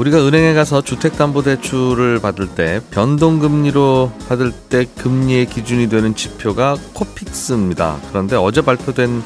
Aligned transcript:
우리가 0.00 0.26
은행에 0.26 0.54
가서 0.54 0.80
주택담보대출을 0.80 2.20
받을 2.20 2.48
때 2.48 2.80
변동금리로 2.90 4.10
받을 4.30 4.50
때 4.50 4.86
금리의 4.96 5.44
기준이 5.44 5.90
되는 5.90 6.14
지표가 6.14 6.76
코픽스입니다. 6.94 7.98
그런데 8.08 8.34
어제 8.34 8.62
발표된 8.62 9.22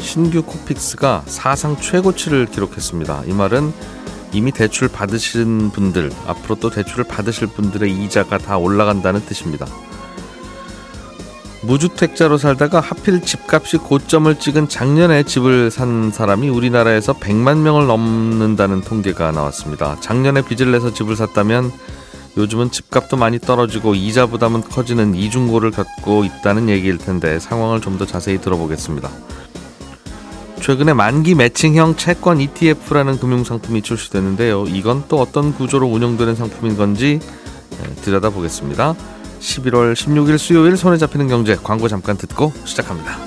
신규 0.00 0.42
코픽스가 0.42 1.22
사상 1.26 1.76
최고치를 1.76 2.46
기록했습니다. 2.46 3.22
이 3.28 3.32
말은 3.32 3.72
이미 4.32 4.50
대출 4.50 4.88
받으신 4.88 5.70
분들, 5.70 6.10
앞으로 6.26 6.56
또 6.56 6.68
대출을 6.68 7.04
받으실 7.04 7.46
분들의 7.46 7.88
이자가 7.88 8.38
다 8.38 8.58
올라간다는 8.58 9.24
뜻입니다. 9.24 9.66
무주택자로 11.62 12.38
살다가 12.38 12.80
하필 12.80 13.20
집값이 13.20 13.78
고점을 13.78 14.32
찍은 14.38 14.68
작년에 14.68 15.24
집을 15.24 15.70
산 15.70 16.10
사람이 16.12 16.48
우리나라에서 16.48 17.14
100만 17.14 17.58
명을 17.58 17.86
넘는다는 17.86 18.82
통계가 18.82 19.32
나왔습니다. 19.32 19.98
작년에 20.00 20.42
빚을 20.42 20.70
내서 20.70 20.92
집을 20.92 21.16
샀다면 21.16 21.72
요즘은 22.36 22.70
집값도 22.70 23.16
많이 23.16 23.40
떨어지고 23.40 23.96
이자 23.96 24.26
부담은 24.26 24.62
커지는 24.62 25.16
이중고를 25.16 25.72
겪고 25.72 26.24
있다는 26.24 26.68
얘기일 26.68 26.98
텐데 26.98 27.40
상황을 27.40 27.80
좀 27.80 27.98
더 27.98 28.06
자세히 28.06 28.40
들어보겠습니다. 28.40 29.10
최근에 30.60 30.92
만기 30.92 31.34
매칭형 31.34 31.96
채권 31.96 32.40
ETF라는 32.40 33.18
금융 33.18 33.42
상품이 33.42 33.82
출시됐는데요. 33.82 34.66
이건 34.68 35.04
또 35.08 35.20
어떤 35.20 35.52
구조로 35.52 35.88
운영되는 35.88 36.36
상품인 36.36 36.76
건지 36.76 37.18
들여다보겠습니다. 38.02 38.94
11월 39.40 39.94
16일 39.94 40.38
수요일 40.38 40.76
손에 40.76 40.96
잡히는 40.96 41.28
경제 41.28 41.56
광고 41.56 41.88
잠깐 41.88 42.16
듣고 42.16 42.52
시작합니다. 42.64 43.18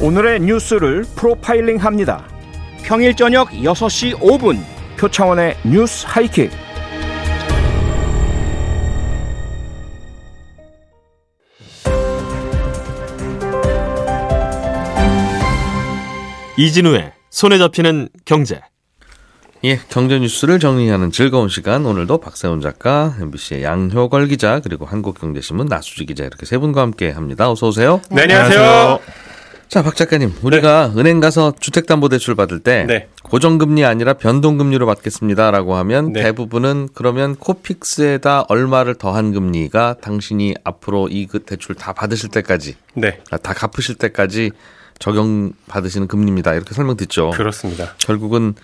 오늘의 0.00 0.40
뉴스를 0.40 1.04
프로파일링 1.16 1.78
합니다. 1.78 2.28
평일 2.82 3.16
저녁 3.16 3.48
6시 3.50 4.18
5분 4.20 4.62
표창원의 4.98 5.56
뉴스 5.64 6.06
하이킥. 6.06 6.50
이진우의 16.58 17.12
손에 17.30 17.58
잡히는 17.58 18.08
경제. 18.24 18.62
예, 19.66 19.80
경제 19.88 20.16
뉴스를 20.20 20.60
정리하는 20.60 21.10
즐거운 21.10 21.48
시간. 21.48 21.86
오늘도 21.86 22.18
박세훈 22.18 22.60
작가, 22.60 23.16
MBC의 23.20 23.64
양효걸 23.64 24.28
기자, 24.28 24.60
그리고 24.60 24.86
한국경제신문 24.86 25.66
나수지 25.66 26.06
기자 26.06 26.22
이렇게 26.22 26.46
세 26.46 26.56
분과 26.56 26.82
함께 26.82 27.10
합니다. 27.10 27.50
어서 27.50 27.66
오세요. 27.66 28.00
네, 28.08 28.22
안녕하세요. 28.22 29.00
자, 29.68 29.82
박 29.82 29.96
작가님, 29.96 30.32
우리가 30.42 30.92
네. 30.94 31.00
은행 31.00 31.18
가서 31.18 31.52
주택담보대출 31.58 32.36
받을 32.36 32.60
때 32.60 32.84
네. 32.86 33.08
고정금리 33.24 33.84
아니라 33.84 34.12
변동금리로 34.12 34.86
받겠습니다라고 34.86 35.74
하면 35.74 36.12
네. 36.12 36.22
대부분은 36.22 36.90
그러면 36.94 37.34
코픽스에다 37.34 38.42
얼마를 38.48 38.94
더한 38.94 39.32
금리가 39.32 39.96
당신이 40.00 40.54
앞으로 40.62 41.08
이 41.10 41.26
그 41.26 41.40
대출 41.40 41.74
다 41.74 41.92
받으실 41.92 42.28
때까지, 42.28 42.76
네, 42.94 43.18
다 43.42 43.52
갚으실 43.52 43.96
때까지 43.96 44.52
적용 45.00 45.52
받으시는 45.66 46.06
금리입니다. 46.06 46.54
이렇게 46.54 46.72
설명 46.72 46.96
듣죠. 46.96 47.30
그렇습니다. 47.30 47.94
결국은 47.98 48.54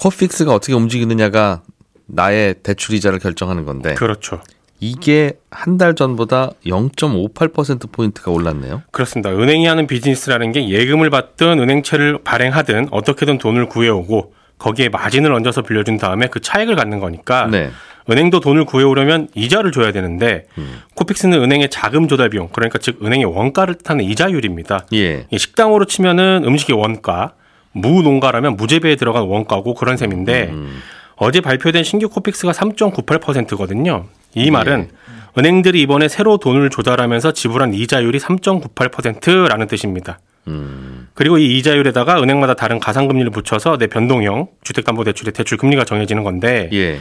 코픽스가 0.00 0.52
어떻게 0.54 0.72
움직이느냐가 0.74 1.62
나의 2.06 2.54
대출 2.62 2.94
이자를 2.94 3.18
결정하는 3.18 3.64
건데 3.64 3.94
그렇죠. 3.94 4.40
이게 4.80 5.32
한 5.50 5.76
달 5.76 5.94
전보다 5.94 6.50
0.58% 6.64 7.90
포인트가 7.90 8.30
올랐네요. 8.30 8.82
그렇습니다. 8.92 9.30
은행이 9.30 9.66
하는 9.66 9.86
비즈니스라는 9.86 10.52
게 10.52 10.68
예금을 10.68 11.10
받든 11.10 11.58
은행채를 11.58 12.18
발행하든 12.24 12.88
어떻게든 12.90 13.38
돈을 13.38 13.66
구해오고 13.66 14.34
거기에 14.58 14.88
마진을 14.88 15.32
얹어서 15.32 15.62
빌려준 15.62 15.98
다음에 15.98 16.28
그 16.28 16.40
차익을 16.40 16.76
갖는 16.76 17.00
거니까 17.00 17.46
네. 17.46 17.70
은행도 18.10 18.40
돈을 18.40 18.64
구해오려면 18.64 19.28
이자를 19.34 19.70
줘야 19.70 19.92
되는데 19.92 20.46
음. 20.58 20.80
코픽스는 20.94 21.42
은행의 21.42 21.68
자금 21.70 22.08
조달 22.08 22.30
비용 22.30 22.48
그러니까 22.48 22.78
즉 22.78 23.04
은행의 23.04 23.26
원가를 23.26 23.74
뜻하는 23.74 24.04
이자율입니다. 24.04 24.86
예. 24.94 25.26
이 25.30 25.38
식당으로 25.38 25.84
치면은 25.84 26.42
음식의 26.44 26.76
원가, 26.76 27.34
무농가라면 27.72 28.56
무 28.56 28.65
재배에 28.65 28.96
들어간 28.96 29.24
원가고 29.24 29.74
그런 29.74 29.96
셈인데 29.96 30.48
음. 30.50 30.80
어제 31.16 31.40
발표된 31.40 31.84
신규 31.84 32.08
코픽스가 32.08 32.52
3.98%거든요. 32.52 34.06
이 34.34 34.50
말은 34.50 34.90
은행들이 35.36 35.82
이번에 35.82 36.08
새로 36.08 36.36
돈을 36.38 36.70
조달하면서 36.70 37.32
지불한 37.32 37.74
이자율이 37.74 38.18
3.98%라는 38.18 39.66
뜻입니다. 39.66 40.18
음. 40.46 41.08
그리고 41.14 41.38
이 41.38 41.58
이자율에다가 41.58 42.22
은행마다 42.22 42.54
다른 42.54 42.78
가산금리를 42.78 43.30
붙여서 43.30 43.76
내 43.78 43.86
변동형 43.86 44.48
주택담보대출의 44.64 45.32
대출 45.32 45.58
금리가 45.58 45.84
정해지는 45.84 46.24
건데 46.24 46.70
예. 46.72 46.98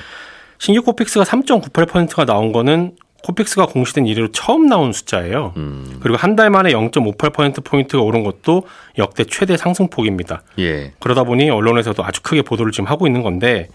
신규 0.57 0.81
코픽스가 0.81 1.23
3.98%가 1.23 2.25
나온 2.25 2.51
거는 2.51 2.93
코픽스가 3.23 3.65
공시된 3.67 4.05
이래로 4.07 4.29
처음 4.31 4.67
나온 4.67 4.93
숫자예요. 4.93 5.53
음. 5.57 5.97
그리고 6.01 6.17
한 6.17 6.35
달 6.37 6.49
만에 6.51 6.71
0.58% 6.71 7.63
포인트가 7.63 8.03
오른 8.03 8.23
것도 8.23 8.63
역대 8.99 9.23
최대 9.23 9.57
상승폭입니다. 9.57 10.43
예. 10.59 10.93
그러다 10.99 11.23
보니 11.23 11.49
언론에서도 11.49 12.03
아주 12.05 12.21
크게 12.21 12.43
보도를 12.43 12.71
지금 12.71 12.87
하고 12.87 13.07
있는 13.07 13.23
건데 13.23 13.69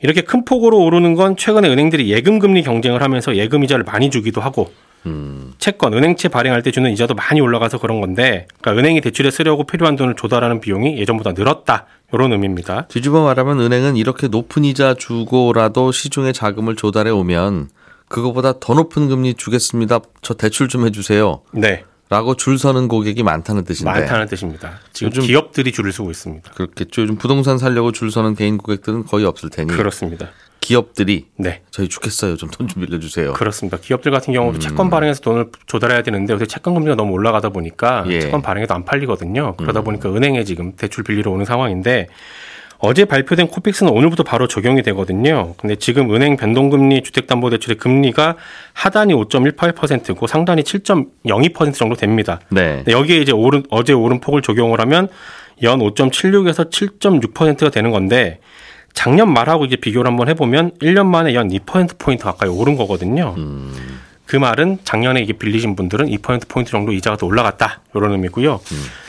이렇게 0.00 0.22
큰 0.22 0.46
폭으로 0.46 0.78
오르는 0.78 1.14
건 1.14 1.36
최근에 1.36 1.68
은행들이 1.68 2.10
예금 2.10 2.38
금리 2.38 2.62
경쟁을 2.62 3.02
하면서 3.02 3.36
예금 3.36 3.64
이자를 3.64 3.84
많이 3.84 4.08
주기도 4.08 4.40
하고 4.40 4.72
음. 5.06 5.52
채권 5.58 5.92
은행채 5.92 6.28
발행할 6.28 6.62
때 6.62 6.70
주는 6.70 6.90
이자도 6.90 7.14
많이 7.14 7.40
올라가서 7.42 7.78
그런 7.78 8.00
건데 8.00 8.46
그러니까 8.60 8.80
은행이 8.80 9.00
대출에 9.02 9.30
쓰려고 9.30 9.64
필요한 9.64 9.96
돈을 9.96 10.14
조달하는 10.16 10.60
비용이 10.60 10.98
예전보다 10.98 11.32
늘었다 11.32 11.86
이런 12.14 12.32
의미입니다. 12.32 12.86
뒤집어 12.88 13.22
말하면 13.24 13.60
은행은 13.60 13.96
이렇게 13.96 14.28
높은 14.28 14.64
이자 14.64 14.94
주고라도 14.94 15.92
시중에 15.92 16.32
자금을 16.32 16.76
조달해 16.76 17.10
오면 17.10 17.68
그거보다 18.14 18.54
더 18.58 18.74
높은 18.74 19.08
금리 19.08 19.34
주겠습니다. 19.34 20.00
저 20.20 20.34
대출 20.34 20.68
좀 20.68 20.84
해주세요. 20.84 21.42
네, 21.52 21.84
라고 22.10 22.34
줄 22.34 22.58
서는 22.58 22.88
고객이 22.88 23.22
많다는 23.22 23.62
뜻인데. 23.64 23.88
많다는 23.88 24.26
뜻입니다. 24.26 24.80
지금 24.92 25.10
요즘- 25.10 25.22
기업들이 25.22 25.70
줄을 25.70 25.92
서고 25.92 26.10
있습니다. 26.10 26.50
그렇겠죠. 26.50 27.02
요즘 27.02 27.16
부동산 27.16 27.56
살려고 27.56 27.92
줄 27.92 28.10
서는 28.10 28.34
개인 28.34 28.58
고객들은 28.58 29.04
거의 29.06 29.24
없을 29.24 29.48
테니 29.48 29.72
그렇습니다. 29.72 30.28
기업들이 30.58 31.26
네. 31.36 31.62
저희 31.70 31.88
죽겠어요. 31.88 32.36
좀 32.36 32.50
돈좀 32.50 32.84
빌려주세요. 32.84 33.32
그렇습니다. 33.34 33.78
기업들 33.78 34.10
같은 34.10 34.34
경우도 34.34 34.58
음. 34.58 34.60
채권 34.60 34.90
발행해서 34.90 35.20
돈을 35.20 35.46
조달해야 35.66 36.02
되는데 36.02 36.34
요새 36.34 36.46
채권 36.46 36.74
금리가 36.74 36.96
너무 36.96 37.12
올라가다 37.12 37.50
보니까 37.50 38.04
예. 38.08 38.16
음. 38.16 38.20
채권 38.20 38.42
발행해도 38.42 38.74
안 38.74 38.84
팔리거든요. 38.84 39.54
그러다 39.56 39.82
보니까 39.82 40.10
은행에 40.12 40.42
지금 40.44 40.72
대출 40.76 41.04
빌리러 41.04 41.30
오는 41.30 41.44
상황인데 41.46 42.08
어제 42.80 43.04
발표된 43.04 43.48
코픽스는 43.48 43.92
오늘부터 43.92 44.22
바로 44.22 44.48
적용이 44.48 44.82
되거든요. 44.82 45.54
근데 45.58 45.76
지금 45.76 46.14
은행 46.14 46.36
변동금리 46.36 47.02
주택담보대출의 47.02 47.76
금리가 47.76 48.36
하단이 48.72 49.12
5.18%고 49.14 50.26
상단이 50.26 50.62
7.02% 50.62 51.74
정도 51.74 51.94
됩니다. 51.94 52.40
네. 52.48 52.82
여기에 52.88 53.18
이제 53.18 53.32
오른 53.32 53.62
어제 53.70 53.92
오른 53.92 54.20
폭을 54.20 54.40
적용을 54.40 54.80
하면 54.80 55.08
연 55.62 55.78
5.76에서 55.80 56.70
7.6%가 56.70 57.70
되는 57.70 57.90
건데 57.90 58.40
작년 58.94 59.32
말하고 59.32 59.66
이제 59.66 59.76
비교를 59.76 60.10
한번 60.10 60.28
해보면 60.28 60.72
1년 60.80 61.06
만에 61.06 61.34
연 61.34 61.48
2% 61.48 61.98
포인트 61.98 62.24
가까이 62.24 62.48
오른 62.48 62.76
거거든요. 62.76 63.36
그 64.30 64.36
말은 64.36 64.78
작년에 64.84 65.20
이게 65.20 65.32
빌리신 65.32 65.74
분들은 65.74 66.06
2% 66.06 66.46
포인트 66.46 66.70
정도 66.70 66.92
이자가 66.92 67.16
더 67.16 67.26
올라갔다 67.26 67.80
이런 67.96 68.12
의미고요. 68.12 68.60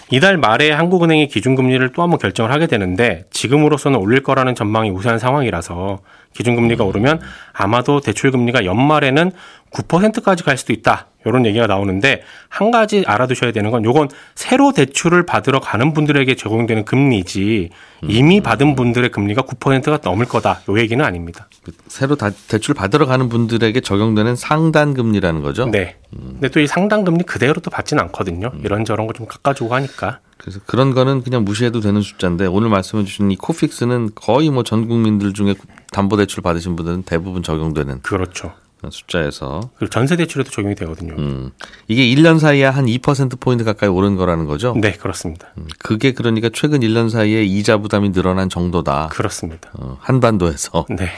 이달 0.09 0.35
말에 0.37 0.71
한국은행이 0.71 1.27
기준금리를 1.27 1.91
또 1.93 2.01
한번 2.01 2.17
결정을 2.17 2.51
하게 2.51 2.65
되는데 2.65 3.25
지금으로서는 3.29 3.99
올릴 3.99 4.23
거라는 4.23 4.55
전망이 4.55 4.89
우세한 4.89 5.19
상황이라서 5.19 5.99
기준금리가 6.33 6.83
오르면 6.83 7.21
아마도 7.53 7.99
대출금리가 8.01 8.65
연말에는 8.65 9.31
9%까지 9.69 10.43
갈 10.43 10.57
수도 10.57 10.73
있다. 10.73 11.05
이런 11.25 11.45
얘기가 11.45 11.67
나오는데 11.67 12.23
한 12.49 12.71
가지 12.71 13.03
알아두셔야 13.05 13.51
되는 13.51 13.69
건 13.71 13.83
요건 13.85 14.09
새로 14.35 14.71
대출을 14.73 15.25
받으러 15.25 15.59
가는 15.59 15.93
분들에게 15.93 16.33
적용되는 16.35 16.85
금리지 16.85 17.69
이미 18.03 18.41
받은 18.41 18.75
분들의 18.75 19.11
금리가 19.11 19.43
9%가 19.43 19.99
넘을 20.03 20.25
거다. 20.25 20.61
요 20.69 20.79
얘기는 20.79 21.03
아닙니다. 21.03 21.47
새로 21.87 22.15
다 22.15 22.31
대출 22.47 22.73
받으러 22.73 23.05
가는 23.05 23.29
분들에게 23.29 23.79
적용되는 23.81 24.35
상단 24.35 24.93
금리라는 24.95 25.41
거죠. 25.41 25.67
네. 25.67 25.97
근데 26.09 26.49
또 26.49 26.59
이 26.59 26.67
상당 26.67 27.03
금리 27.03 27.23
그대로 27.23 27.61
또 27.61 27.69
받지는 27.71 28.03
않거든요. 28.05 28.51
이런저런 28.63 29.05
거 29.07 29.13
좀 29.13 29.27
깎아주고 29.27 29.73
하니까. 29.75 30.19
그래서 30.37 30.59
그런 30.65 30.93
거는 30.95 31.21
그냥 31.21 31.43
무시해도 31.45 31.81
되는 31.81 32.01
숫자인데 32.01 32.47
오늘 32.47 32.69
말씀해 32.69 33.03
주신 33.05 33.29
이 33.29 33.35
코픽스는 33.35 34.11
거의 34.15 34.49
뭐 34.49 34.63
전 34.63 34.87
국민들 34.87 35.33
중에 35.33 35.53
담보 35.91 36.17
대출 36.17 36.41
받으신 36.41 36.75
분들은 36.75 37.03
대부분 37.03 37.43
적용되는 37.43 38.01
그렇죠. 38.01 38.53
숫자에서 38.89 39.69
그리고 39.77 39.89
전세 39.91 40.15
대출에도 40.15 40.49
적용이 40.49 40.75
되거든요. 40.75 41.13
음, 41.17 41.51
이게 41.87 42.03
1년 42.07 42.39
사이에 42.39 42.65
한 42.65 42.85
2% 42.85 43.39
포인트 43.39 43.63
가까이 43.63 43.89
오른 43.89 44.15
거라는 44.15 44.45
거죠? 44.45 44.73
네, 44.75 44.93
그렇습니다. 44.93 45.49
음, 45.57 45.67
그게 45.79 46.13
그러니까 46.13 46.49
최근 46.53 46.79
1년 46.79 47.09
사이에 47.09 47.43
이자 47.43 47.77
부담이 47.77 48.11
늘어난 48.11 48.49
정도다. 48.49 49.09
그렇습니다. 49.11 49.69
어, 49.73 49.97
한반도에서 50.01 50.85
네. 50.97 51.09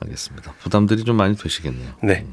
알겠습니다. 0.00 0.54
부담들이 0.60 1.04
좀 1.04 1.16
많이 1.16 1.36
되시겠네요. 1.36 1.92
네. 2.02 2.26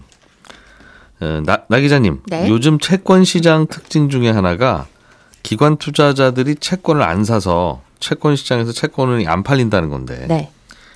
어, 1.20 1.42
나, 1.46 1.64
나 1.68 1.80
기자님, 1.80 2.22
네. 2.26 2.50
요즘 2.50 2.80
채권 2.80 3.24
시장 3.24 3.68
특징 3.68 4.10
중에 4.10 4.30
하나가 4.32 4.88
기관 5.44 5.78
투자자들이 5.78 6.56
채권을 6.56 7.04
안 7.04 7.24
사서 7.24 7.82
채권 8.00 8.36
시장에서 8.36 8.72
채권이 8.72 9.28
안 9.28 9.44
팔린다는 9.44 9.90
건데. 9.90 10.26
네. 10.28 10.52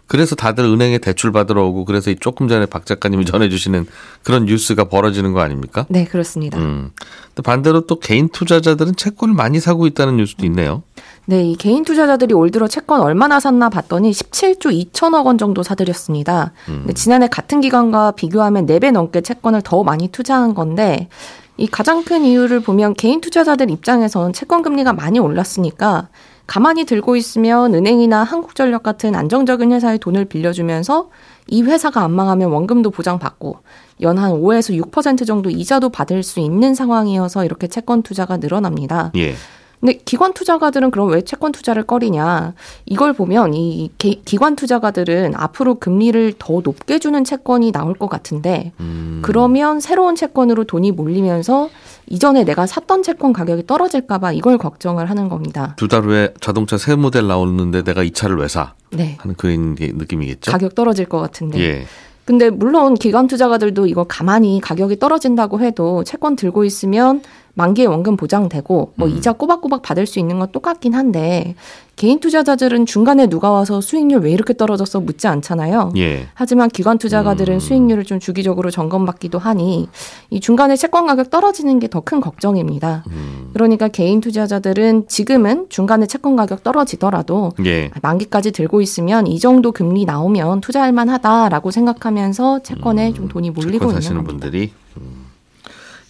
그래서 0.07 0.35
다들 0.35 0.65
은행에 0.65 0.99
대출 0.99 1.31
받으러 1.31 1.65
오고 1.65 1.85
그래서 1.85 2.11
이 2.11 2.15
조금 2.15 2.47
전에 2.47 2.65
박 2.65 2.85
작가님이 2.85 3.25
전해주시는 3.27 3.87
그런 4.23 4.45
뉴스가 4.45 4.85
벌어지는 4.85 5.33
거 5.33 5.41
아닙니까? 5.41 5.85
네, 5.89 6.05
그렇습니다. 6.05 6.59
음. 6.59 6.91
또 7.33 7.41
반대로 7.43 7.81
또 7.81 7.99
개인 7.99 8.29
투자자들은 8.29 8.95
채권을 8.95 9.33
많이 9.33 9.59
사고 9.59 9.87
있다는 9.87 10.17
뉴스도 10.17 10.45
있네요. 10.45 10.83
네, 11.25 11.43
이 11.43 11.55
개인 11.55 11.83
투자자들이 11.83 12.33
올 12.35 12.51
들어 12.51 12.67
채권 12.67 13.01
얼마나 13.01 13.39
샀나 13.39 13.69
봤더니 13.69 14.11
17조 14.11 14.91
2천억 14.91 15.25
원 15.25 15.37
정도 15.39 15.63
사들였습니다. 15.63 16.53
근데 16.65 16.93
지난해 16.93 17.27
같은 17.27 17.61
기간과 17.61 18.11
비교하면 18.11 18.67
4배 18.67 18.91
넘게 18.91 19.21
채권을 19.21 19.63
더 19.63 19.83
많이 19.83 20.07
투자한 20.09 20.53
건데 20.53 21.09
이 21.57 21.67
가장 21.67 22.03
큰 22.03 22.25
이유를 22.25 22.59
보면 22.59 22.93
개인 22.93 23.21
투자자들 23.21 23.71
입장에선 23.71 24.33
채권 24.33 24.61
금리가 24.61 24.93
많이 24.93 25.19
올랐으니까 25.19 26.09
가만히 26.47 26.86
들고 26.86 27.15
있으면 27.15 27.74
은행이나 27.74 28.24
한국전력 28.24 28.83
같은 28.83 29.15
안정적인 29.15 29.71
회사에 29.71 29.97
돈을 29.97 30.25
빌려주면서 30.25 31.09
이 31.47 31.63
회사가 31.63 32.03
안 32.03 32.12
망하면 32.12 32.51
원금도 32.51 32.92
보장받고 32.92 33.59
연한 34.01 34.31
5에서 34.31 34.80
6% 34.92 35.25
정도 35.25 35.50
이자도 35.50 35.89
받을 35.89 36.24
수 36.24 36.39
있는 36.39 36.75
상황이어서 36.75 37.45
이렇게 37.45 37.68
채권 37.68 38.03
투자가 38.03 38.38
늘어납니다. 38.38 39.12
예. 39.15 39.36
근데 39.80 40.00
기관 40.06 40.33
투자가들은 40.33 40.92
그럼 40.92 41.10
왜 41.10 41.22
채권 41.22 41.51
투자를 41.51 41.83
꺼리냐? 41.83 42.54
이걸 42.86 43.13
보면 43.13 43.54
이 43.54 43.92
개- 43.98 44.22
기관 44.25 44.56
투자가들은 44.56 45.33
앞으로 45.36 45.75
금리를 45.75 46.33
더 46.39 46.62
높게 46.63 46.98
주는 47.00 47.24
채권이 47.24 47.72
나올 47.72 47.94
것 47.94 48.10
같은데 48.10 48.72
음. 48.80 49.19
그러면 49.24 49.80
새로운 49.80 50.16
채권으로 50.16 50.63
돈이 50.63 50.92
몰리면서 50.92 51.69
이전에 52.07 52.44
내가 52.45 52.66
샀던 52.68 53.04
채권 53.04 53.33
가격이 53.33 53.66
떨어질까봐 53.68 54.31
이걸 54.33 54.57
걱정을 54.57 55.10
하는 55.10 55.27
겁니다. 55.30 55.74
두 55.77 55.88
달 55.88 56.04
후에 56.04 56.33
자동차 56.39 56.77
새 56.77 56.95
모델 56.95 57.27
나오는데 57.27 57.83
내가 57.83 58.04
이 58.04 58.12
차를 58.12 58.38
왜 58.38 58.48
사? 58.48 58.74
네. 58.92 59.16
하는 59.19 59.36
그런 59.36 59.75
게 59.75 59.92
느낌이겠죠? 59.94 60.51
가격 60.51 60.74
떨어질 60.75 61.06
것 61.06 61.19
같은데. 61.19 61.60
예. 61.60 61.86
근데 62.24 62.50
물론 62.50 62.95
기관 62.95 63.27
투자가들도 63.27 63.86
이거 63.86 64.04
가만히 64.06 64.60
가격이 64.60 64.98
떨어진다고 64.98 65.60
해도 65.62 66.04
채권 66.04 66.36
들고 66.36 66.63
있으면 66.63 67.22
만기에 67.55 67.85
원금 67.85 68.17
보장되고 68.17 68.93
뭐 68.95 69.07
이자 69.07 69.31
꼬박꼬박 69.33 69.81
받을 69.81 70.05
수 70.05 70.19
있는 70.19 70.39
건 70.39 70.51
똑같긴 70.51 70.93
한데 70.93 71.55
개인 71.95 72.19
투자자들은 72.19 72.85
중간에 72.85 73.27
누가 73.27 73.49
와서 73.51 73.79
수익률 73.79 74.19
왜 74.19 74.31
이렇게 74.31 74.53
떨어졌어 74.53 74.99
묻지 74.99 75.27
않잖아요. 75.29 75.93
예. 75.95 76.27
하지만 76.33 76.69
기관 76.69 76.97
투자가들은 76.97 77.61
수익률을 77.61 78.03
좀 78.03 78.19
주기적으로 78.19 78.69
점검받기도 78.69 79.39
하니 79.39 79.87
이 80.29 80.39
중간에 80.41 80.75
채권 80.75 81.07
가격 81.07 81.29
떨어지는 81.29 81.79
게 81.79 81.87
더 81.87 82.01
큰 82.01 82.19
걱정입니다. 82.19 83.05
그러니까 83.53 83.87
개인 83.87 84.19
투자자들은 84.19 85.07
지금은 85.07 85.67
중간에 85.69 86.05
채권 86.07 86.35
가격 86.35 86.61
떨어지더라도 86.63 87.53
예. 87.65 87.89
만기까지 88.01 88.51
들고 88.51 88.81
있으면 88.81 89.25
이 89.27 89.39
정도 89.39 89.71
금리 89.71 90.03
나오면 90.03 90.59
투자할 90.59 90.91
만하다라고 90.91 91.71
생각하면서 91.71 92.63
채권에 92.63 93.13
좀 93.13 93.29
돈이 93.29 93.51
몰리고 93.51 93.71
채권 93.71 93.89
있는 93.91 94.01
사시는. 94.01 94.23
분들이 94.25 94.71
음, 94.97 95.25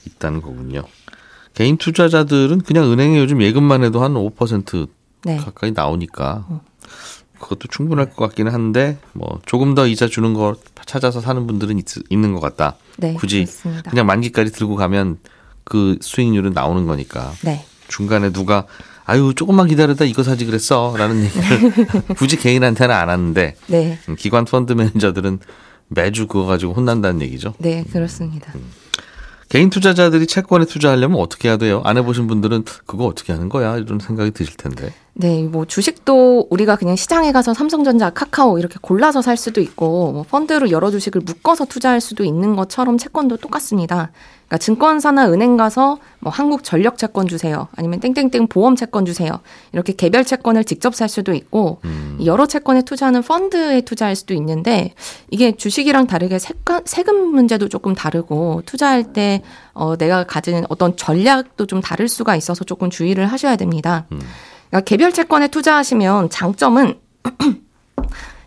있다는 0.07 0.41
거군요. 0.41 0.81
개인 1.55 1.77
투자자들은 1.77 2.61
그냥 2.61 2.91
은행에 2.91 3.17
요즘 3.17 3.41
예금만 3.41 3.83
해도 3.83 4.03
한 4.03 4.13
5% 4.13 4.87
네. 5.23 5.37
가까이 5.37 5.71
나오니까 5.71 6.45
그것도 7.39 7.67
충분할 7.69 8.11
것 8.11 8.27
같기는 8.29 8.51
한데 8.53 8.97
뭐 9.13 9.39
조금 9.45 9.73
더 9.73 9.87
이자 9.87 10.07
주는 10.07 10.33
거 10.33 10.55
찾아서 10.85 11.21
사는 11.21 11.47
분들은 11.47 11.79
있, 11.79 11.85
있는 12.09 12.33
것 12.33 12.39
같다. 12.39 12.75
네, 12.97 13.13
굳이 13.13 13.45
그렇습니다. 13.45 13.89
그냥 13.89 14.05
만기까지 14.05 14.51
들고 14.51 14.75
가면 14.75 15.17
그 15.63 15.97
수익률은 16.01 16.53
나오는 16.53 16.85
거니까 16.85 17.33
네. 17.43 17.65
중간에 17.87 18.31
누가 18.31 18.65
아유 19.05 19.33
조금만 19.35 19.67
기다렸다 19.67 20.05
이거 20.05 20.23
사지 20.23 20.45
그랬어라는 20.45 21.23
얘기를 21.23 21.71
굳이 22.17 22.37
개인한테는 22.37 22.93
안 22.93 23.09
하는데 23.09 23.55
네. 23.67 23.99
음, 24.09 24.15
기관 24.15 24.45
펀드 24.45 24.73
매니저들은 24.73 25.39
매주 25.87 26.27
그거 26.27 26.45
가지고 26.45 26.73
혼난다는 26.73 27.21
얘기죠. 27.21 27.53
네, 27.59 27.83
그렇습니다. 27.91 28.53
개인 29.49 29.69
투자자들이 29.69 30.27
채권에 30.27 30.65
투자하려면 30.65 31.19
어떻게 31.19 31.47
해야 31.47 31.57
돼요? 31.57 31.81
안 31.85 31.97
해보신 31.97 32.27
분들은 32.27 32.63
그거 32.85 33.05
어떻게 33.05 33.31
하는 33.33 33.49
거야? 33.49 33.77
이런 33.77 33.99
생각이 33.99 34.31
드실 34.31 34.55
텐데. 34.57 34.93
네, 35.17 35.43
뭐 35.43 35.63
주식도 35.63 36.47
우리가 36.49 36.75
그냥 36.75 36.97
시장에 36.97 37.31
가서 37.31 37.53
삼성전자, 37.53 38.09
카카오 38.09 38.59
이렇게 38.59 38.75
골라서 38.81 39.21
살 39.21 39.37
수도 39.37 39.61
있고 39.61 40.11
뭐 40.11 40.23
펀드로 40.23 40.71
여러 40.71 40.91
주식을 40.91 41.21
묶어서 41.21 41.63
투자할 41.65 42.01
수도 42.01 42.25
있는 42.25 42.57
것처럼 42.57 42.97
채권도 42.97 43.37
똑같습니다. 43.37 44.11
그러니까 44.47 44.57
증권사나 44.57 45.31
은행 45.31 45.55
가서 45.55 45.99
뭐 46.19 46.33
한국 46.33 46.65
전력 46.65 46.97
채권 46.97 47.27
주세요. 47.27 47.69
아니면 47.77 48.01
땡땡땡 48.01 48.47
보험 48.47 48.75
채권 48.75 49.05
주세요. 49.05 49.39
이렇게 49.71 49.93
개별 49.93 50.25
채권을 50.25 50.65
직접 50.65 50.93
살 50.93 51.07
수도 51.07 51.33
있고 51.33 51.79
이 52.19 52.27
여러 52.27 52.45
채권에 52.45 52.81
투자하는 52.81 53.21
펀드에 53.21 53.81
투자할 53.81 54.17
수도 54.17 54.33
있는데 54.33 54.93
이게 55.31 55.53
주식이랑 55.55 56.07
다르게 56.07 56.39
세가, 56.39 56.81
세금 56.83 57.31
문제도 57.31 57.69
조금 57.69 57.95
다르고 57.95 58.63
투자할 58.65 59.13
때 59.13 59.41
어, 59.73 59.95
내가 59.95 60.25
가진 60.25 60.65
어떤 60.67 60.97
전략도 60.97 61.67
좀 61.67 61.79
다를 61.79 62.09
수가 62.09 62.35
있어서 62.35 62.65
조금 62.65 62.89
주의를 62.89 63.27
하셔야 63.27 63.55
됩니다. 63.55 64.05
그러니까 64.69 64.81
개별 64.85 65.11
채권에 65.13 65.47
투자하시면 65.49 66.29
장점은 66.29 66.95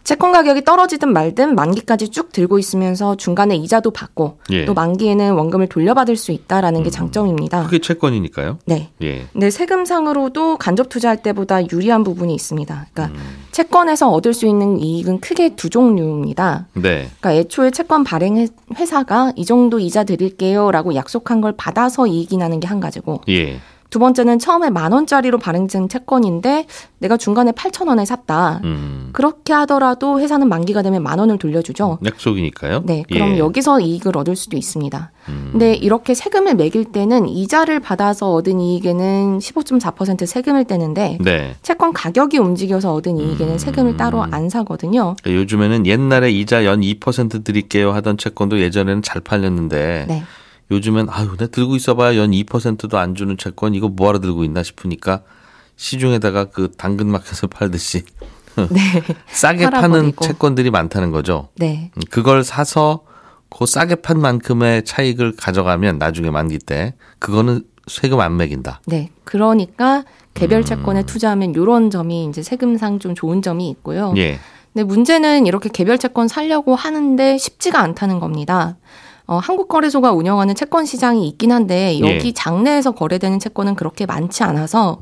채권 0.04 0.32
가격이 0.32 0.64
떨어지든 0.64 1.12
말든 1.12 1.54
만기까지 1.54 2.08
쭉 2.08 2.32
들고 2.32 2.58
있으면서 2.58 3.14
중간에 3.16 3.54
이자도 3.56 3.90
받고 3.90 4.38
예. 4.50 4.64
또 4.64 4.72
만기에는 4.72 5.34
원금을 5.34 5.66
돌려받을 5.68 6.16
수 6.16 6.32
있다라는 6.32 6.82
게 6.82 6.88
장점입니다. 6.88 7.64
그게 7.64 7.78
채권이니까요. 7.78 8.58
네. 8.64 8.88
예. 9.02 9.26
근데 9.34 9.50
세금상으로도 9.50 10.56
간접 10.56 10.88
투자할 10.88 11.22
때보다 11.22 11.60
유리한 11.70 12.04
부분이 12.04 12.34
있습니다. 12.34 12.86
그러니까 12.94 13.20
채권에서 13.52 14.08
얻을 14.10 14.32
수 14.32 14.46
있는 14.46 14.78
이익은 14.78 15.20
크게 15.20 15.56
두 15.56 15.68
종류입니다. 15.68 16.68
네. 16.72 17.10
그러니까 17.20 17.34
애초에 17.34 17.70
채권 17.70 18.02
발행 18.02 18.38
회- 18.38 18.48
회사가 18.76 19.32
이 19.36 19.44
정도 19.44 19.78
이자 19.78 20.04
드릴게요라고 20.04 20.94
약속한 20.94 21.42
걸 21.42 21.52
받아서 21.54 22.06
이익이 22.06 22.38
나는 22.38 22.60
게 22.60 22.66
한 22.68 22.80
가지고 22.80 23.20
예. 23.28 23.60
두 23.90 23.98
번째는 23.98 24.38
처음에 24.38 24.70
만 24.70 24.92
원짜리로 24.92 25.38
발행된 25.38 25.88
채권인데 25.88 26.66
내가 26.98 27.16
중간에 27.16 27.52
8천 27.52 27.88
원에 27.88 28.04
샀다. 28.04 28.60
음. 28.64 29.10
그렇게 29.12 29.52
하더라도 29.52 30.20
회사는 30.20 30.48
만기가 30.48 30.82
되면 30.82 31.02
만 31.02 31.18
원을 31.18 31.38
돌려주죠. 31.38 31.98
약속이니까요. 32.04 32.82
네, 32.84 33.04
그럼 33.10 33.34
예. 33.34 33.38
여기서 33.38 33.80
이익을 33.80 34.16
얻을 34.16 34.36
수도 34.36 34.56
있습니다. 34.56 35.10
음. 35.28 35.48
근데 35.52 35.74
이렇게 35.74 36.14
세금을 36.14 36.54
매길 36.56 36.84
때는 36.84 37.28
이자를 37.28 37.80
받아서 37.80 38.32
얻은 38.32 38.60
이익에는 38.60 39.38
15.4% 39.38 40.26
세금을 40.26 40.64
떼는데 40.64 41.18
네. 41.20 41.56
채권 41.62 41.92
가격이 41.92 42.38
움직여서 42.38 42.92
얻은 42.92 43.18
이익에는 43.18 43.54
음. 43.54 43.58
세금을 43.58 43.96
따로 43.96 44.22
안 44.22 44.50
사거든요. 44.50 45.16
그러니까 45.22 45.40
요즘에는 45.40 45.86
옛날에 45.86 46.30
이자 46.30 46.64
연 46.64 46.80
2% 46.80 47.44
드릴게요 47.44 47.92
하던 47.92 48.18
채권도 48.18 48.60
예전에는 48.60 49.02
잘 49.02 49.20
팔렸는데 49.20 50.06
네. 50.08 50.22
요즘엔 50.70 51.08
아유, 51.10 51.36
내 51.38 51.48
들고 51.48 51.76
있어봐야 51.76 52.16
연 52.16 52.30
2%도 52.30 52.98
안 52.98 53.14
주는 53.14 53.36
채권 53.38 53.74
이거 53.74 53.88
뭐하러 53.88 54.20
들고 54.20 54.44
있나 54.44 54.62
싶으니까 54.62 55.22
시중에다가 55.76 56.46
그 56.46 56.70
당근마켓에서 56.76 57.46
팔듯이 57.48 58.02
네. 58.70 58.80
싸게 59.28 59.70
파는 59.70 59.90
팔아버리고. 59.90 60.24
채권들이 60.24 60.70
많다는 60.70 61.10
거죠. 61.10 61.48
네. 61.56 61.90
음, 61.96 62.02
그걸 62.10 62.42
사서 62.44 63.04
그 63.56 63.66
싸게 63.66 63.96
판 63.96 64.20
만큼의 64.20 64.84
차익을 64.84 65.36
가져가면 65.36 65.98
나중에 65.98 66.30
만기 66.30 66.58
때 66.58 66.94
그거는 67.18 67.64
세금 67.86 68.20
안 68.20 68.36
매긴다. 68.36 68.82
네. 68.86 69.10
그러니까 69.24 69.98
음. 69.98 70.04
개별 70.34 70.64
채권에 70.64 71.04
투자하면 71.04 71.54
이런 71.54 71.90
점이 71.90 72.26
이제 72.26 72.42
세금상 72.42 72.98
좀 72.98 73.14
좋은 73.14 73.42
점이 73.42 73.68
있고요. 73.70 74.12
예. 74.16 74.38
근데 74.72 74.84
문제는 74.84 75.46
이렇게 75.46 75.68
개별 75.68 75.98
채권 75.98 76.28
살려고 76.28 76.74
하는데 76.76 77.38
쉽지가 77.38 77.80
않다는 77.80 78.20
겁니다. 78.20 78.76
어, 79.28 79.36
한국거래소가 79.36 80.12
운영하는 80.12 80.54
채권 80.54 80.86
시장이 80.86 81.28
있긴 81.28 81.52
한데 81.52 82.00
여기 82.00 82.28
예. 82.28 82.32
장내에서 82.32 82.92
거래되는 82.92 83.38
채권은 83.38 83.74
그렇게 83.74 84.06
많지 84.06 84.42
않아서 84.42 84.98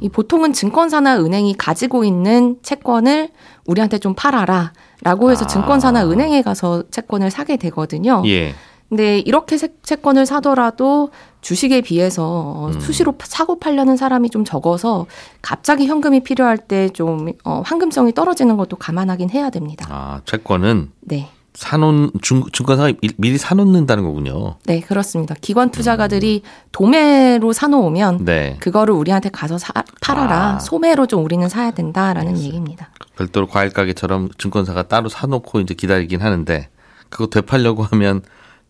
이 0.00 0.08
보통은 0.08 0.52
증권사나 0.52 1.18
은행이 1.20 1.54
가지고 1.54 2.02
있는 2.04 2.56
채권을 2.62 3.30
우리한테 3.66 3.98
좀 3.98 4.14
팔아라. 4.14 4.72
라고 5.02 5.30
해서 5.30 5.44
아. 5.44 5.46
증권사나 5.46 6.10
은행에 6.10 6.42
가서 6.42 6.82
채권을 6.90 7.30
사게 7.30 7.56
되거든요. 7.56 8.24
예. 8.26 8.52
근데 8.88 9.18
이렇게 9.20 9.56
세- 9.56 9.68
채권을 9.84 10.26
사더라도 10.26 11.10
주식에 11.40 11.80
비해서 11.80 12.26
어, 12.26 12.70
음. 12.74 12.80
수시로 12.80 13.12
파- 13.12 13.26
사고 13.28 13.60
팔려는 13.60 13.96
사람이 13.96 14.30
좀 14.30 14.44
적어서 14.44 15.06
갑자기 15.40 15.86
현금이 15.86 16.20
필요할 16.24 16.56
때좀 16.58 17.28
어, 17.44 17.62
황금성이 17.64 18.12
떨어지는 18.12 18.56
것도 18.56 18.76
감안하긴 18.76 19.30
해야 19.30 19.50
됩니다. 19.50 19.86
아, 19.88 20.20
채권은 20.24 20.90
네. 21.02 21.28
사놓은 21.58 22.12
중, 22.22 22.44
증권사가 22.52 22.92
미리 23.16 23.36
사놓는다는 23.36 24.04
거군요. 24.04 24.58
네, 24.64 24.78
그렇습니다. 24.78 25.34
기관 25.40 25.72
투자가들이 25.72 26.42
도매로 26.70 27.52
사놓으면 27.52 28.24
네. 28.24 28.56
그거를 28.60 28.94
우리한테 28.94 29.28
가서 29.30 29.58
사, 29.58 29.72
팔아라. 30.00 30.54
아. 30.54 30.58
소매로 30.60 31.08
좀 31.08 31.24
우리는 31.24 31.48
사야 31.48 31.72
된다라는 31.72 32.38
얘기입니다. 32.38 32.90
별도로 33.16 33.48
과일 33.48 33.70
가게처럼 33.70 34.28
증권사가 34.38 34.84
따로 34.84 35.08
사놓고 35.08 35.58
이제 35.58 35.74
기다리긴 35.74 36.20
하는데 36.20 36.68
그거 37.08 37.26
되팔려고 37.26 37.82
하면 37.82 38.22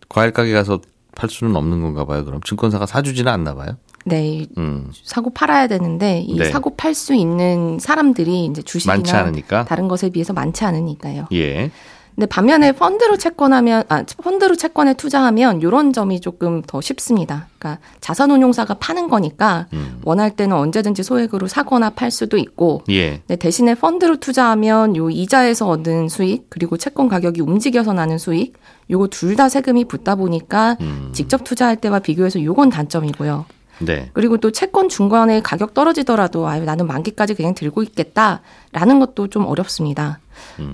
과일 0.08 0.32
가게 0.32 0.54
가서 0.54 0.80
팔 1.14 1.28
수는 1.28 1.56
없는 1.56 1.82
건가 1.82 2.06
봐요. 2.06 2.24
그럼 2.24 2.40
증권사가 2.42 2.86
사주지는 2.86 3.30
않나 3.30 3.54
봐요. 3.54 3.76
네, 4.06 4.26
이 4.26 4.48
음. 4.56 4.90
사고 5.04 5.28
팔아야 5.28 5.66
되는데 5.66 6.20
이 6.20 6.38
네. 6.38 6.50
사고 6.50 6.74
팔 6.74 6.94
수 6.94 7.14
있는 7.14 7.78
사람들이 7.78 8.46
이제 8.46 8.62
주식이나 8.62 8.94
많지 8.94 9.14
않으니까. 9.14 9.66
다른 9.66 9.88
것에 9.88 10.08
비해서 10.08 10.32
많지 10.32 10.64
않으니까요. 10.64 11.26
예. 11.34 11.70
근데 12.18 12.26
반면에 12.26 12.72
펀드로 12.72 13.16
채권하면 13.16 13.84
아 13.88 14.02
펀드로 14.02 14.56
채권에 14.56 14.94
투자하면 14.94 15.60
이런 15.60 15.92
점이 15.92 16.20
조금 16.20 16.62
더 16.62 16.80
쉽습니다. 16.80 17.46
그러니까 17.60 17.80
자산운용사가 18.00 18.74
파는 18.74 19.08
거니까 19.08 19.68
음. 19.72 20.00
원할 20.02 20.32
때는 20.32 20.56
언제든지 20.56 21.04
소액으로 21.04 21.46
사거나 21.46 21.90
팔 21.90 22.10
수도 22.10 22.36
있고 22.36 22.82
예. 22.90 23.22
네, 23.28 23.36
대신에 23.36 23.76
펀드로 23.76 24.16
투자하면 24.16 24.96
요 24.96 25.10
이자에서 25.10 25.68
얻은 25.68 26.08
수익 26.08 26.50
그리고 26.50 26.76
채권 26.76 27.06
가격이 27.06 27.40
움직여서 27.40 27.92
나는 27.92 28.18
수익 28.18 28.54
요거 28.90 29.06
둘 29.08 29.36
다 29.36 29.48
세금이 29.48 29.84
붙다 29.84 30.16
보니까 30.16 30.76
음. 30.80 31.12
직접 31.14 31.44
투자할 31.44 31.76
때와 31.76 32.00
비교해서 32.00 32.42
요건 32.42 32.68
단점이고요. 32.68 33.44
네. 33.80 34.10
그리고 34.12 34.36
또 34.38 34.50
채권 34.50 34.88
중간에 34.88 35.40
가격 35.40 35.74
떨어지더라도 35.74 36.46
아유 36.48 36.64
나는 36.64 36.86
만기까지 36.86 37.34
그냥 37.34 37.54
들고 37.54 37.82
있겠다라는 37.82 38.98
것도 39.00 39.28
좀 39.28 39.46
어렵습니다. 39.46 40.18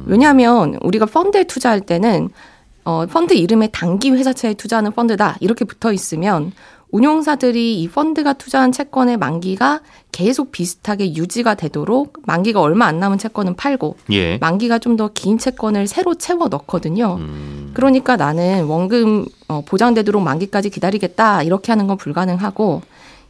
왜냐하면 0.07 0.79
우리가 0.83 1.07
펀드에 1.07 1.45
투자할 1.45 1.81
때는 1.81 2.29
어 2.85 3.07
펀드 3.07 3.33
이름에 3.35 3.69
단기 3.69 4.11
회사채에 4.11 4.55
투자하는 4.55 4.93
펀드다 4.93 5.37
이렇게 5.41 5.65
붙어 5.65 5.93
있으면 5.93 6.53
운용사들이 6.91 7.83
이 7.83 7.89
펀드가 7.89 8.35
투자한 8.35 8.71
채권의 8.71 9.17
만기가 9.17 9.81
계속 10.13 10.53
비슷하게 10.53 11.17
유지가 11.17 11.55
되도록 11.55 12.19
만기가 12.25 12.61
얼마 12.61 12.87
안 12.87 13.01
남은 13.01 13.19
채권은 13.19 13.57
팔고 13.57 13.97
예. 14.13 14.39
만기가 14.39 14.79
좀 14.79 14.97
더 14.97 15.09
긴 15.13 15.39
채권을 15.39 15.89
새로 15.89 16.15
채워 16.15 16.47
넣거든요. 16.49 17.17
음. 17.19 17.73
그러니까 17.75 18.17
나는 18.17 18.67
원금 18.67 19.25
어, 19.49 19.63
보장되도록 19.67 20.23
만기까지 20.23 20.71
기다리겠다 20.71 21.43
이렇게 21.43 21.73
하는 21.73 21.89
건 21.89 21.97
불가능하고 21.97 22.83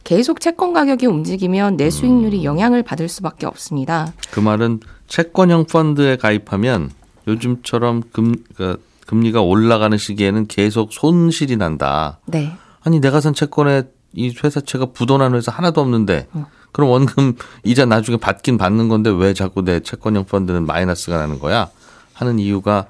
계속 0.05 0.39
채권 0.39 0.71
가격이 0.71 1.07
움직이면 1.07 1.77
내 1.77 1.89
수익률이 1.89 2.45
영향을 2.45 2.83
받을 2.83 3.09
수밖에 3.09 3.47
없습니다. 3.47 4.13
그 4.31 4.39
말은 4.39 4.79
채권형 5.07 5.65
펀드에 5.65 6.15
가입하면 6.15 6.91
요즘처럼 7.27 8.03
금, 8.13 8.35
그 8.55 8.81
금리가 9.07 9.41
올라가는 9.41 9.97
시기에는 9.97 10.45
계속 10.47 10.93
손실이 10.93 11.57
난다. 11.57 12.19
네. 12.27 12.55
아니 12.83 12.99
내가 12.99 13.19
산 13.19 13.33
채권에 13.33 13.83
이 14.13 14.33
회사채가 14.43 14.87
부도난 14.93 15.33
회사 15.33 15.51
하나도 15.51 15.81
없는데 15.81 16.27
어. 16.33 16.45
그럼 16.71 16.91
원금 16.91 17.35
이자 17.65 17.85
나중에 17.85 18.17
받긴 18.17 18.59
받는 18.59 18.87
건데 18.89 19.09
왜 19.09 19.33
자꾸 19.33 19.63
내 19.63 19.79
채권형 19.79 20.25
펀드는 20.25 20.67
마이너스가 20.67 21.17
나는 21.17 21.39
거야 21.39 21.69
하는 22.13 22.37
이유가 22.37 22.85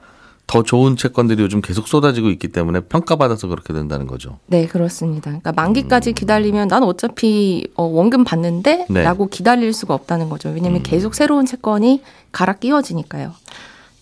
더 0.47 0.61
좋은 0.63 0.95
채권들이 0.95 1.41
요즘 1.41 1.59
계속 1.61 1.87
쏟아지고 1.87 2.29
있기 2.29 2.49
때문에 2.49 2.81
평가받아서 2.81 3.47
그렇게 3.47 3.73
된다는 3.73 4.05
거죠. 4.05 4.37
네, 4.45 4.67
그렇습니다. 4.67 5.31
그러니까 5.31 5.51
만기까지 5.53 6.13
기다리면 6.13 6.67
난 6.67 6.83
어차피 6.83 7.67
어, 7.75 7.83
원금 7.83 8.23
받는데 8.23 8.85
네. 8.89 9.03
라고 9.03 9.27
기다릴 9.27 9.73
수가 9.73 9.93
없다는 9.95 10.29
거죠. 10.29 10.49
왜냐하면 10.49 10.83
계속 10.83 11.15
새로운 11.15 11.45
채권이 11.45 12.01
갈아 12.31 12.53
끼워지니까요. 12.53 13.33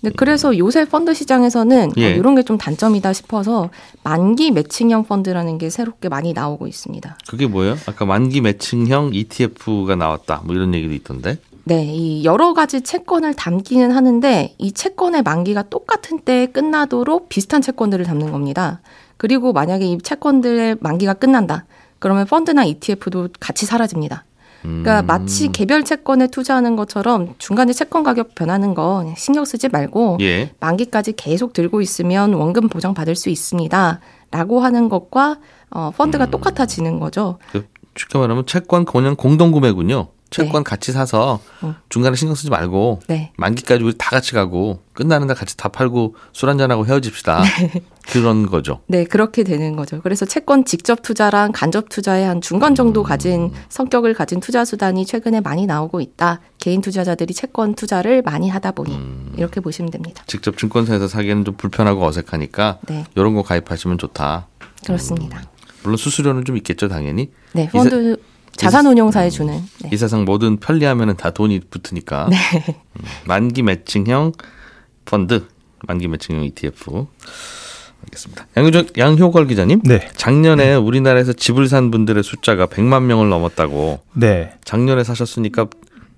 근데 0.01 0.13
그래서 0.17 0.57
요새 0.57 0.83
펀드 0.83 1.13
시장에서는 1.13 1.89
어, 1.91 1.93
예. 1.97 2.11
이런 2.11 2.35
게 2.35 2.43
좀 2.43 2.57
단점이다 2.57 3.13
싶어서 3.13 3.69
만기 4.03 4.51
매칭형 4.51 5.05
펀드라는 5.05 5.57
게 5.57 5.69
새롭게 5.69 6.09
많이 6.09 6.33
나오고 6.33 6.67
있습니다. 6.67 7.17
그게 7.25 7.47
뭐예요? 7.47 7.77
아까 7.85 8.03
만기 8.03 8.41
매칭형 8.41 9.11
ETF가 9.13 9.95
나왔다. 9.95 10.41
뭐 10.43 10.53
이런 10.55 10.73
얘기도 10.73 10.93
있던데. 10.93 11.37
네, 11.65 11.85
이 11.85 12.25
여러 12.25 12.53
가지 12.53 12.81
채권을 12.81 13.35
담기는 13.35 13.91
하는데 13.91 14.55
이 14.57 14.71
채권의 14.71 15.23
만기가 15.23 15.63
똑같은 15.63 16.19
때에 16.19 16.47
끝나도록 16.47 17.29
비슷한 17.29 17.61
채권들을 17.61 18.03
담는 18.05 18.31
겁니다. 18.31 18.81
그리고 19.17 19.53
만약에 19.53 19.85
이 19.85 19.97
채권들의 19.97 20.77
만기가 20.81 21.13
끝난다. 21.13 21.65
그러면 21.99 22.25
펀드나 22.25 22.65
ETF도 22.65 23.29
같이 23.39 23.65
사라집니다. 23.65 24.25
그러니까 24.61 25.01
음. 25.01 25.05
마치 25.07 25.51
개별 25.51 25.83
채권에 25.83 26.27
투자하는 26.27 26.75
것처럼 26.75 27.35
중간에 27.37 27.73
채권 27.73 28.03
가격 28.03 28.33
변하는 28.33 28.73
거 28.73 29.05
신경 29.17 29.43
쓰지 29.43 29.67
말고 29.67 30.17
예. 30.21 30.51
만기까지 30.59 31.13
계속 31.13 31.53
들고 31.53 31.81
있으면 31.81 32.33
원금 32.33 32.69
보장 32.69 32.93
받을 32.93 33.15
수 33.15 33.29
있습니다. 33.29 33.99
라고 34.31 34.59
하는 34.61 34.89
것과 34.89 35.37
어, 35.69 35.91
펀드가 35.95 36.27
똑같아지는 36.27 36.99
거죠. 36.99 37.39
그 37.51 37.67
쉽게 37.95 38.17
말하면 38.17 38.45
채권 38.45 38.85
그냥 38.85 39.15
공동 39.15 39.51
구매군요. 39.51 40.07
채권 40.33 40.63
같이 40.63 40.91
사서 40.91 41.39
어. 41.61 41.75
중간에 41.89 42.15
신경 42.15 42.35
쓰지 42.35 42.49
말고 42.49 43.01
네. 43.07 43.31
만기까지 43.37 43.83
우리 43.83 43.93
다 43.97 44.09
같이 44.09 44.33
가고 44.33 44.79
끝나는 44.93 45.27
날 45.27 45.35
같이 45.35 45.55
다 45.55 45.69
팔고 45.69 46.15
술 46.33 46.49
한잔하고 46.49 46.85
헤어집시다. 46.85 47.43
그런 48.07 48.47
거죠. 48.47 48.81
네, 48.87 49.05
그렇게 49.05 49.43
되는 49.43 49.75
거죠. 49.75 50.01
그래서 50.01 50.25
채권 50.25 50.65
직접 50.65 51.01
투자랑 51.01 51.51
간접 51.53 51.87
투자의 51.89 52.25
한 52.25 52.41
중간 52.41 52.75
정도 52.75 53.01
가진 53.01 53.51
성격을 53.69 54.13
가진 54.13 54.39
투자 54.39 54.65
수단이 54.65 55.05
최근에 55.05 55.39
많이 55.41 55.65
나오고 55.65 56.01
있다. 56.01 56.41
개인 56.57 56.81
투자자들이 56.81 57.33
채권 57.33 57.75
투자를 57.75 58.21
많이 58.21 58.49
하다 58.49 58.71
보니 58.71 58.99
이렇게 59.37 59.61
보시면 59.61 59.91
됩니다. 59.91 60.23
직접 60.27 60.57
증권사에서 60.57 61.07
사기에는 61.07 61.45
좀 61.45 61.55
불편하고 61.55 62.05
어색하니까 62.05 62.79
네, 62.87 63.05
이런 63.15 63.33
거 63.35 63.43
가입하시면 63.43 63.97
좋다. 63.97 64.47
그렇습니다. 64.85 65.41
물론 65.83 65.97
수수료는 65.97 66.45
좀 66.45 66.57
있겠죠, 66.57 66.87
당연히. 66.87 67.31
네, 67.53 67.69
펀드 67.69 68.17
자산운용사에 68.55 69.29
주는 69.29 69.61
네. 69.81 69.89
이 69.91 69.97
세상 69.97 70.25
모든 70.25 70.57
편리하면은 70.57 71.17
다 71.17 71.31
돈이 71.31 71.61
붙으니까. 71.69 72.27
음, 72.27 73.03
만기 73.25 73.63
매칭형 73.63 74.33
펀드, 75.05 75.45
만기 75.87 76.07
매칭형 76.07 76.43
ETF. 76.45 77.07
알겠습니다. 78.05 78.47
양효, 78.57 78.83
양효걸 78.97 79.47
기자님. 79.47 79.81
네. 79.83 80.07
작년에 80.15 80.75
우리나라에서 80.75 81.33
집을 81.33 81.67
산 81.67 81.91
분들의 81.91 82.23
숫자가 82.23 82.67
100만 82.67 83.03
명을 83.03 83.29
넘었다고. 83.29 84.01
네. 84.13 84.53
작년에 84.65 85.03
사셨으니까 85.03 85.67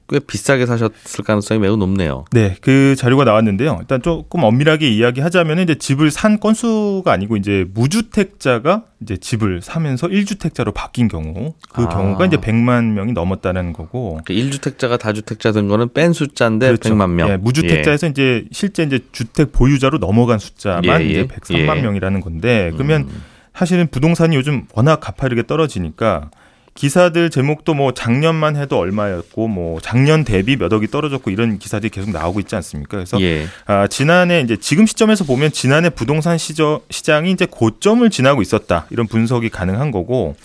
꽤 0.07 0.19
비싸게 0.19 0.67
사셨을 0.67 1.23
가능성이 1.25 1.59
매우 1.59 1.77
높네요. 1.77 2.25
네, 2.31 2.55
그 2.61 2.95
자료가 2.95 3.23
나왔는데요. 3.23 3.77
일단 3.81 4.01
조금 4.03 4.43
엄밀하게 4.43 4.87
이야기하자면 4.89 5.59
이제 5.59 5.75
집을 5.75 6.11
산 6.11 6.39
건수가 6.39 7.11
아니고 7.11 7.37
이제 7.37 7.65
무주택자가 7.73 8.83
이제 9.01 9.17
집을 9.17 9.61
사면서 9.63 10.07
1주택자로 10.07 10.73
바뀐 10.75 11.07
경우 11.07 11.53
그 11.73 11.83
아. 11.83 11.89
경우가 11.89 12.25
이제 12.27 12.37
100만 12.37 12.91
명이 12.93 13.13
넘었다는 13.13 13.73
거고. 13.73 14.19
1주택자가 14.25 14.99
다주택자 14.99 15.51
된 15.51 15.67
거는 15.67 15.93
뺀 15.93 16.13
숫자인데 16.13 16.67
그렇죠. 16.67 16.93
100만 16.93 17.09
명. 17.11 17.29
예, 17.29 17.37
무주택자에서 17.37 18.07
이제 18.07 18.45
실제 18.51 18.83
이제 18.83 18.99
주택 19.11 19.51
보유자로 19.51 19.97
넘어간 19.97 20.37
숫자만 20.37 21.01
예, 21.01 21.05
예. 21.05 21.09
이제 21.09 21.27
103만 21.27 21.77
예. 21.77 21.81
명이라는 21.81 22.21
건데 22.21 22.71
그러면 22.73 23.03
음. 23.03 23.23
사실은 23.55 23.87
부동산이 23.87 24.35
요즘 24.35 24.65
워낙 24.73 24.99
가파르게 24.99 25.47
떨어지니까 25.47 26.29
기사들 26.75 27.29
제목도 27.29 27.73
뭐 27.73 27.93
작년만 27.93 28.57
해도 28.57 28.77
얼마였고 28.77 29.47
뭐 29.47 29.79
작년 29.79 30.25
대비 30.25 30.57
몇 30.57 30.71
억이 30.71 30.87
떨어졌고 30.87 31.31
이런 31.31 31.57
기사들이 31.57 31.89
계속 31.89 32.11
나오고 32.11 32.41
있지 32.41 32.53
않습니까? 32.57 32.97
그래서 32.97 33.19
예. 33.21 33.47
아, 33.65 33.87
지난해 33.87 34.41
이제 34.41 34.57
지금 34.57 34.85
시점에서 34.85 35.23
보면 35.23 35.53
지난해 35.53 35.89
부동산 35.89 36.37
시저, 36.37 36.81
시장이 36.89 37.31
이제 37.31 37.47
고점을 37.49 38.07
지나고 38.09 38.41
있었다 38.41 38.87
이런 38.89 39.07
분석이 39.07 39.49
가능한 39.49 39.91
거고 39.91 40.35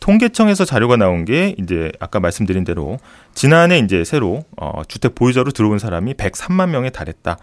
통계청에서 0.00 0.66
자료가 0.66 0.96
나온 0.96 1.24
게 1.24 1.54
이제 1.58 1.90
아까 2.00 2.20
말씀드린 2.20 2.64
대로 2.64 2.98
지난해 3.34 3.78
이제 3.78 4.04
새로 4.04 4.44
어, 4.58 4.82
주택 4.86 5.14
보유자로 5.14 5.52
들어온 5.52 5.78
사람이 5.78 6.14
103만 6.14 6.68
명에 6.68 6.90
달했다. 6.90 7.38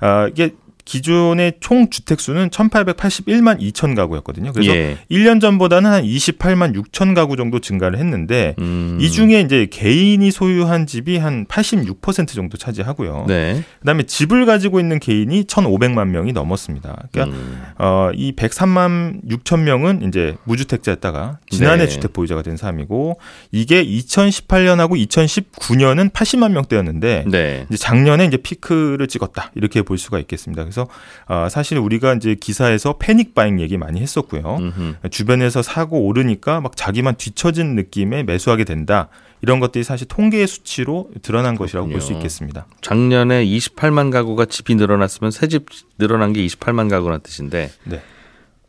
아, 0.00 0.28
이게 0.28 0.50
기존의 0.84 1.54
총 1.60 1.88
주택 1.88 2.20
수는 2.20 2.50
1,881만 2.50 3.60
2천 3.60 3.96
가구였거든요. 3.96 4.52
그래서 4.52 4.74
예. 4.74 4.98
1년 5.10 5.40
전보다는 5.40 5.90
한 5.90 6.04
28만 6.04 6.74
6천 6.74 7.14
가구 7.14 7.36
정도 7.36 7.58
증가를 7.58 7.98
했는데 7.98 8.54
음. 8.58 8.98
이 9.00 9.10
중에 9.10 9.40
이제 9.40 9.66
개인이 9.70 10.30
소유한 10.30 10.86
집이 10.86 11.16
한 11.16 11.46
86% 11.46 12.28
정도 12.28 12.58
차지하고요. 12.58 13.24
네. 13.28 13.64
그다음에 13.80 14.02
집을 14.02 14.44
가지고 14.44 14.78
있는 14.78 14.98
개인이 14.98 15.44
1,500만 15.44 16.08
명이 16.08 16.32
넘었습니다. 16.32 17.08
그러니까 17.10 17.36
음. 17.36 17.62
어, 17.78 18.10
이 18.14 18.32
103만 18.32 19.24
6천 19.28 19.60
명은 19.60 20.02
이제 20.08 20.36
무주택자였다가 20.44 21.38
지난해 21.48 21.86
네. 21.86 21.88
주택 21.88 22.12
보유자가 22.12 22.42
된 22.42 22.56
사람이고 22.56 23.18
이게 23.52 23.84
2018년하고 23.84 25.02
2019년은 25.08 26.10
80만 26.12 26.52
명대였는데 26.52 27.24
네. 27.30 27.66
이제 27.68 27.78
작년에 27.78 28.26
이제 28.26 28.36
피크를 28.36 29.06
찍었다 29.06 29.50
이렇게 29.54 29.80
볼 29.82 29.96
수가 29.96 30.18
있겠습니다. 30.18 30.64
그래서 30.74 30.88
어, 31.28 31.48
사실 31.48 31.78
우리가 31.78 32.14
이제 32.14 32.34
기사에서 32.34 32.94
패닉 32.98 33.34
바잉 33.34 33.60
얘기 33.60 33.78
많이 33.78 34.00
했었고요. 34.00 34.56
음흠. 34.58 35.08
주변에서 35.10 35.62
사고 35.62 36.00
오르니까 36.06 36.60
막 36.60 36.76
자기만 36.76 37.14
뒤처진 37.16 37.76
느낌에 37.76 38.24
매수하게 38.24 38.64
된다. 38.64 39.08
이런 39.40 39.60
것들이 39.60 39.84
사실 39.84 40.08
통계의 40.08 40.46
수치로 40.46 41.10
드러난 41.22 41.54
것이라고 41.54 41.88
볼 41.88 42.00
수. 42.00 42.12
있겠습니다. 42.14 42.66
작년에 42.80 43.44
28만 43.44 44.10
가구가 44.10 44.46
집이 44.46 44.74
늘어났으면 44.74 45.30
새 45.30 45.46
집 45.46 45.66
늘어난 45.98 46.32
게 46.32 46.44
28만 46.46 46.88
가구란 46.90 47.20
뜻인데 47.20 47.70
네. 47.84 48.02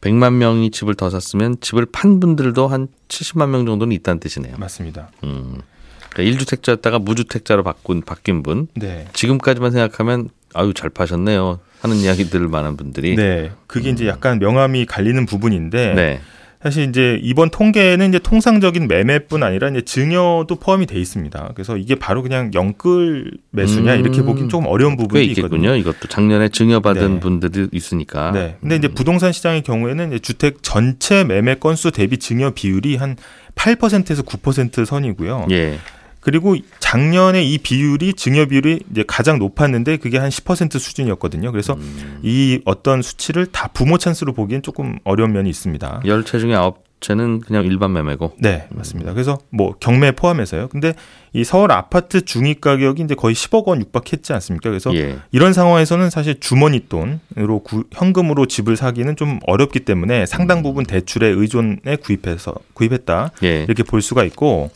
100만 0.01 0.33
명이 0.33 0.69
집을 0.71 0.93
더 0.95 1.09
샀으면 1.09 1.55
집을 1.61 1.87
판 1.91 2.19
분들도 2.19 2.67
한 2.67 2.89
70만 3.07 3.49
명 3.49 3.65
정도는 3.65 3.91
있다는 3.93 4.19
뜻이네요. 4.19 4.55
맞습니다. 4.57 5.09
음. 5.23 5.61
그러니까 6.11 6.37
1주택자였다가 6.37 7.01
무주택자로 7.01 7.63
바꾼 7.63 8.01
바뀐 8.01 8.43
분 8.43 8.67
네. 8.75 9.07
지금까지만 9.13 9.71
생각하면 9.71 10.29
아유 10.53 10.73
잘 10.73 10.89
파셨네요 10.89 11.59
하는 11.85 11.97
이야기 11.97 12.29
들을 12.29 12.47
만한 12.47 12.75
분들이 12.77 13.15
네. 13.15 13.51
그게 13.67 13.89
이제 13.89 14.07
약간 14.07 14.39
명암이 14.39 14.85
갈리는 14.85 15.25
부분인데 15.25 15.93
네. 15.93 16.19
사실 16.63 16.89
이제 16.89 17.19
이번 17.21 17.51
통계는 17.51 18.09
이제 18.09 18.17
통상적인 18.17 18.87
매매뿐 18.87 19.43
아니라 19.43 19.69
이제 19.69 19.81
증여도 19.81 20.55
포함이 20.55 20.87
돼 20.87 20.99
있습니다. 20.99 21.51
그래서 21.53 21.77
이게 21.77 21.93
바로 21.93 22.23
그냥 22.23 22.49
영끌 22.55 23.33
매수냐 23.51 23.93
음, 23.93 23.99
이렇게 23.99 24.23
보긴 24.23 24.49
조금 24.49 24.65
어려운 24.65 24.97
꽤 24.97 25.03
부분이. 25.03 25.25
있거든요. 25.25 25.75
이것도 25.75 26.07
작년에 26.09 26.49
증여받은 26.49 27.13
네. 27.15 27.19
분들이 27.19 27.67
있으니까. 27.71 28.31
네. 28.31 28.57
근데 28.61 28.77
이제 28.77 28.87
부동산 28.87 29.31
시장의 29.31 29.61
경우에는 29.61 30.07
이제 30.07 30.17
주택 30.19 30.63
전체 30.63 31.23
매매 31.23 31.53
건수 31.53 31.91
대비 31.91 32.17
증여 32.17 32.51
비율이 32.55 32.95
한 32.95 33.15
8%에서 33.53 34.23
9% 34.23 34.85
선이고요. 34.85 35.47
예. 35.51 35.77
그리고 36.25 36.55
작년에 36.79 37.43
이 37.43 37.59
비율이 37.59 38.15
증여 38.15 38.47
비율이 38.47 38.79
이제 38.91 39.03
가장 39.07 39.37
높았는데 39.37 39.97
그게 39.97 40.17
한 40.17 40.29
10% 40.29 40.79
수준이었거든요. 40.79 41.51
그래서 41.51 41.73
음. 41.73 42.19
이 42.23 42.59
어떤 42.65 43.03
수치를 43.03 43.45
다 43.45 43.67
부모 43.67 43.99
찬스로 43.99 44.33
보기엔 44.33 44.63
조금 44.63 44.97
어려운 45.03 45.33
면이 45.33 45.47
있습니다. 45.51 46.01
열채 46.03 46.39
중에 46.39 46.55
아홉 46.55 46.83
채는 46.99 47.41
그냥 47.41 47.63
일반 47.65 47.93
매매고. 47.93 48.37
네, 48.39 48.65
맞습니다. 48.71 49.13
그래서 49.13 49.37
뭐 49.51 49.75
경매 49.79 50.13
포함해서요. 50.13 50.69
근데 50.69 50.95
이 51.33 51.43
서울 51.43 51.71
아파트 51.71 52.25
중위 52.25 52.55
가격이 52.55 53.03
이제 53.03 53.13
거의 53.13 53.35
10억 53.35 53.65
원 53.67 53.79
육박했지 53.81 54.33
않습니까? 54.33 54.69
그래서 54.71 54.95
예. 54.95 55.17
이런 55.31 55.53
상황에서는 55.53 56.09
사실 56.09 56.39
주머니 56.39 56.87
돈으로 56.89 57.59
구- 57.63 57.83
현금으로 57.91 58.47
집을 58.47 58.77
사기는 58.77 59.15
좀 59.15 59.39
어렵기 59.45 59.81
때문에 59.81 60.25
상당 60.25 60.63
부분 60.63 60.85
대출에 60.85 61.27
의존에 61.27 61.97
구입해서 62.01 62.55
구입했다 62.73 63.29
예. 63.43 63.63
이렇게 63.63 63.83
볼 63.83 64.01
수가 64.01 64.23
있고 64.23 64.71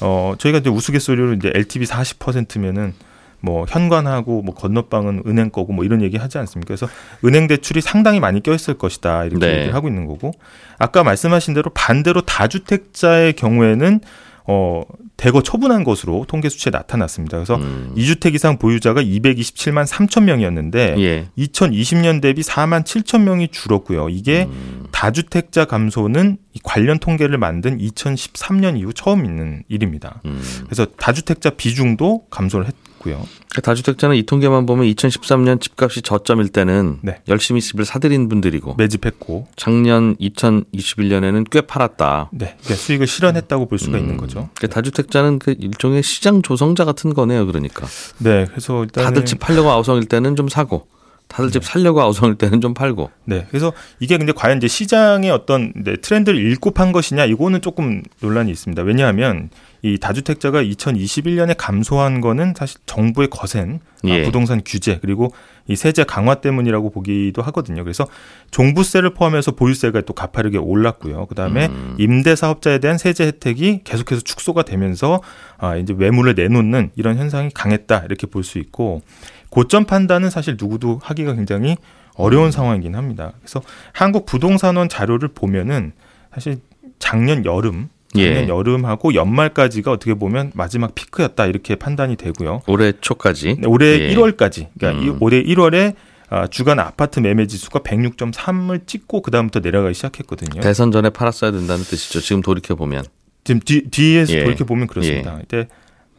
어 0.00 0.34
저희가 0.38 0.58
이제 0.58 0.70
우스갯소리로 0.70 1.34
이제 1.34 1.50
LTV 1.54 1.86
40%면은 1.86 2.94
뭐 3.40 3.64
현관하고 3.68 4.42
뭐 4.42 4.54
건너방은 4.54 5.22
은행 5.26 5.50
거고 5.50 5.72
뭐 5.72 5.84
이런 5.84 6.02
얘기 6.02 6.16
하지 6.16 6.38
않습니까? 6.38 6.74
그래서 6.74 6.88
은행 7.24 7.46
대출이 7.46 7.80
상당히 7.80 8.20
많이 8.20 8.42
껴있을 8.42 8.74
것이다 8.78 9.24
이렇게 9.24 9.46
네. 9.46 9.52
얘기를 9.54 9.74
하고 9.74 9.88
있는 9.88 10.06
거고 10.06 10.32
아까 10.78 11.04
말씀하신 11.04 11.54
대로 11.54 11.70
반대로 11.70 12.22
다주택자의 12.22 13.34
경우에는 13.34 14.00
어 14.48 14.82
대거 15.16 15.42
처분한 15.42 15.82
것으로 15.82 16.24
통계 16.28 16.48
수치에 16.48 16.70
나타났습니다. 16.70 17.38
그래서 17.38 17.56
음. 17.56 17.92
이 17.96 18.04
2주택 18.04 18.34
이상 18.34 18.58
보유자가 18.58 19.02
227만 19.02 19.86
3천 19.86 20.24
명이었는데 20.24 20.94
예. 20.98 21.26
2020년 21.38 22.20
대비 22.20 22.42
4만 22.42 22.84
7천 22.84 23.22
명이 23.22 23.48
줄었고요. 23.48 24.08
이게 24.08 24.44
음. 24.44 24.85
다주택자 24.96 25.66
감소는 25.66 26.38
이 26.54 26.60
관련 26.62 26.98
통계를 26.98 27.36
만든 27.36 27.76
2013년 27.76 28.78
이후 28.78 28.94
처음 28.94 29.26
있는 29.26 29.62
일입니다. 29.68 30.22
음. 30.24 30.42
그래서 30.64 30.86
다주택자 30.86 31.50
비중도 31.50 32.24
감소를 32.30 32.66
했고요. 32.66 33.22
그 33.54 33.60
다주택자는 33.60 34.16
이 34.16 34.22
통계만 34.22 34.64
보면 34.64 34.86
2013년 34.86 35.60
집값이 35.60 36.00
저점일 36.00 36.48
때는 36.48 37.00
네. 37.02 37.20
열심히 37.28 37.60
집을 37.60 37.84
사들인 37.84 38.30
분들이고 38.30 38.76
매집했고 38.78 39.48
작년 39.54 40.16
2021년에는 40.16 41.44
꽤 41.50 41.60
팔았다. 41.60 42.30
네, 42.32 42.56
그러니까 42.62 42.74
수익을 42.76 43.06
실현했다고 43.06 43.68
볼 43.68 43.78
수가 43.78 43.98
음. 43.98 44.02
있는 44.02 44.16
거죠. 44.16 44.48
그 44.58 44.66
다주택자는 44.66 45.40
그 45.40 45.54
일종의 45.58 46.02
시장 46.02 46.40
조성자 46.40 46.86
같은 46.86 47.12
거네요. 47.12 47.44
그러니까 47.44 47.86
네, 48.16 48.46
그래서 48.48 48.82
일단 48.84 49.04
다들 49.04 49.26
집 49.26 49.40
팔려고 49.40 49.70
아우성일 49.70 50.06
때는 50.06 50.36
좀 50.36 50.48
사고, 50.48 50.88
다들 51.28 51.50
집 51.50 51.64
살려고 51.64 52.00
아우성일 52.00 52.36
때는 52.36 52.60
좀 52.60 52.72
팔고. 52.72 53.10
네, 53.24 53.46
그래서 53.50 53.72
이게 54.00 54.16
근데 54.16 54.32
과연 54.32 54.58
이제 54.58 54.68
시장의 54.68 55.30
어떤 55.30 55.72
네, 55.74 55.96
트렌드를 55.96 56.38
읽고 56.52 56.70
판 56.70 56.92
것이냐 56.92 57.24
이거는 57.26 57.60
조금 57.60 58.02
논란이 58.20 58.50
있습니다. 58.50 58.82
왜냐하면 58.82 59.50
이 59.82 59.98
다주택자가 59.98 60.62
2021년에 60.62 61.54
감소한 61.58 62.20
거는 62.20 62.54
사실 62.56 62.80
정부의 62.86 63.28
거센 63.28 63.80
아, 64.04 64.08
예. 64.08 64.22
부동산 64.22 64.62
규제 64.64 64.98
그리고 65.00 65.32
이 65.68 65.76
세제 65.76 66.04
강화 66.04 66.36
때문이라고 66.36 66.90
보기도 66.90 67.42
하거든요. 67.42 67.82
그래서 67.84 68.06
종부세를 68.50 69.14
포함해서 69.14 69.52
보유세가 69.52 70.00
또 70.02 70.12
가파르게 70.12 70.58
올랐고요. 70.58 71.26
그다음에 71.26 71.66
음. 71.66 71.96
임대 71.98 72.34
사업자에 72.36 72.78
대한 72.78 72.98
세제 72.98 73.26
혜택이 73.26 73.80
계속해서 73.84 74.22
축소가 74.22 74.62
되면서 74.62 75.20
아 75.58 75.76
이제 75.76 75.92
매물을 75.92 76.34
내놓는 76.34 76.90
이런 76.96 77.16
현상이 77.16 77.50
강했다 77.52 78.04
이렇게 78.06 78.26
볼 78.26 78.46
수 78.46 78.58
있고 78.58 79.02
고점 79.50 79.84
판단은 79.84 80.30
사실 80.30 80.56
누구도 80.58 81.00
하기가 81.02 81.34
굉장히 81.34 81.76
어려운 82.14 82.50
상황이긴 82.50 82.94
합니다. 82.94 83.32
그래서 83.40 83.62
한국 83.92 84.26
부동산원 84.26 84.88
자료를 84.88 85.28
보면은 85.28 85.92
사실 86.32 86.60
작년 86.98 87.44
여름 87.44 87.88
작년 88.14 88.44
예. 88.44 88.48
여름하고 88.48 89.14
연말까지가 89.14 89.92
어떻게 89.92 90.14
보면 90.14 90.52
마지막 90.54 90.94
피크였다 90.94 91.46
이렇게 91.46 91.76
판단이 91.76 92.16
되고요. 92.16 92.62
올해 92.66 92.92
초까지. 93.00 93.56
네, 93.60 93.66
올해 93.66 94.00
예. 94.00 94.14
1월까지 94.14 94.68
그러니까 94.78 95.04
이 95.04 95.08
음. 95.10 95.18
올해 95.20 95.42
1월에 95.42 95.94
아, 96.28 96.46
주간 96.48 96.80
아파트 96.80 97.20
매매 97.20 97.46
지수가 97.46 97.80
106.3을 97.80 98.86
찍고 98.86 99.22
그 99.22 99.30
다음부터 99.30 99.60
내려가기 99.60 99.94
시작했거든요. 99.94 100.60
대선 100.60 100.90
전에 100.90 101.10
팔았어야 101.10 101.52
된다는 101.52 101.84
뜻이죠. 101.84 102.20
지금 102.20 102.42
돌이켜 102.42 102.74
보면. 102.74 103.04
지금 103.44 103.60
뒤, 103.60 103.88
뒤에서 103.88 104.32
예. 104.32 104.44
돌이켜 104.44 104.64
보면 104.64 104.88
그렇습니다. 104.88 105.38
이때 105.42 105.68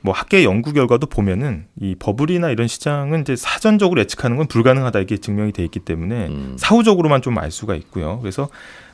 뭐 0.02 0.14
학계 0.14 0.44
연구 0.44 0.74
결과도 0.74 1.08
보면은 1.08 1.66
이 1.80 1.96
버블이나 1.98 2.50
이런 2.50 2.68
시장은 2.68 3.22
이제 3.22 3.36
사전적으로 3.36 4.00
예측하는 4.02 4.38
건 4.38 4.48
불가능하다 4.48 5.00
이게 5.00 5.18
증명이 5.18 5.52
돼 5.52 5.64
있기 5.66 5.80
때문에 5.80 6.28
음. 6.28 6.56
사후적으로만 6.58 7.22
좀 7.22 7.38
알 7.38 7.52
수가 7.52 7.76
있고요. 7.76 8.20
그래서 8.20 8.50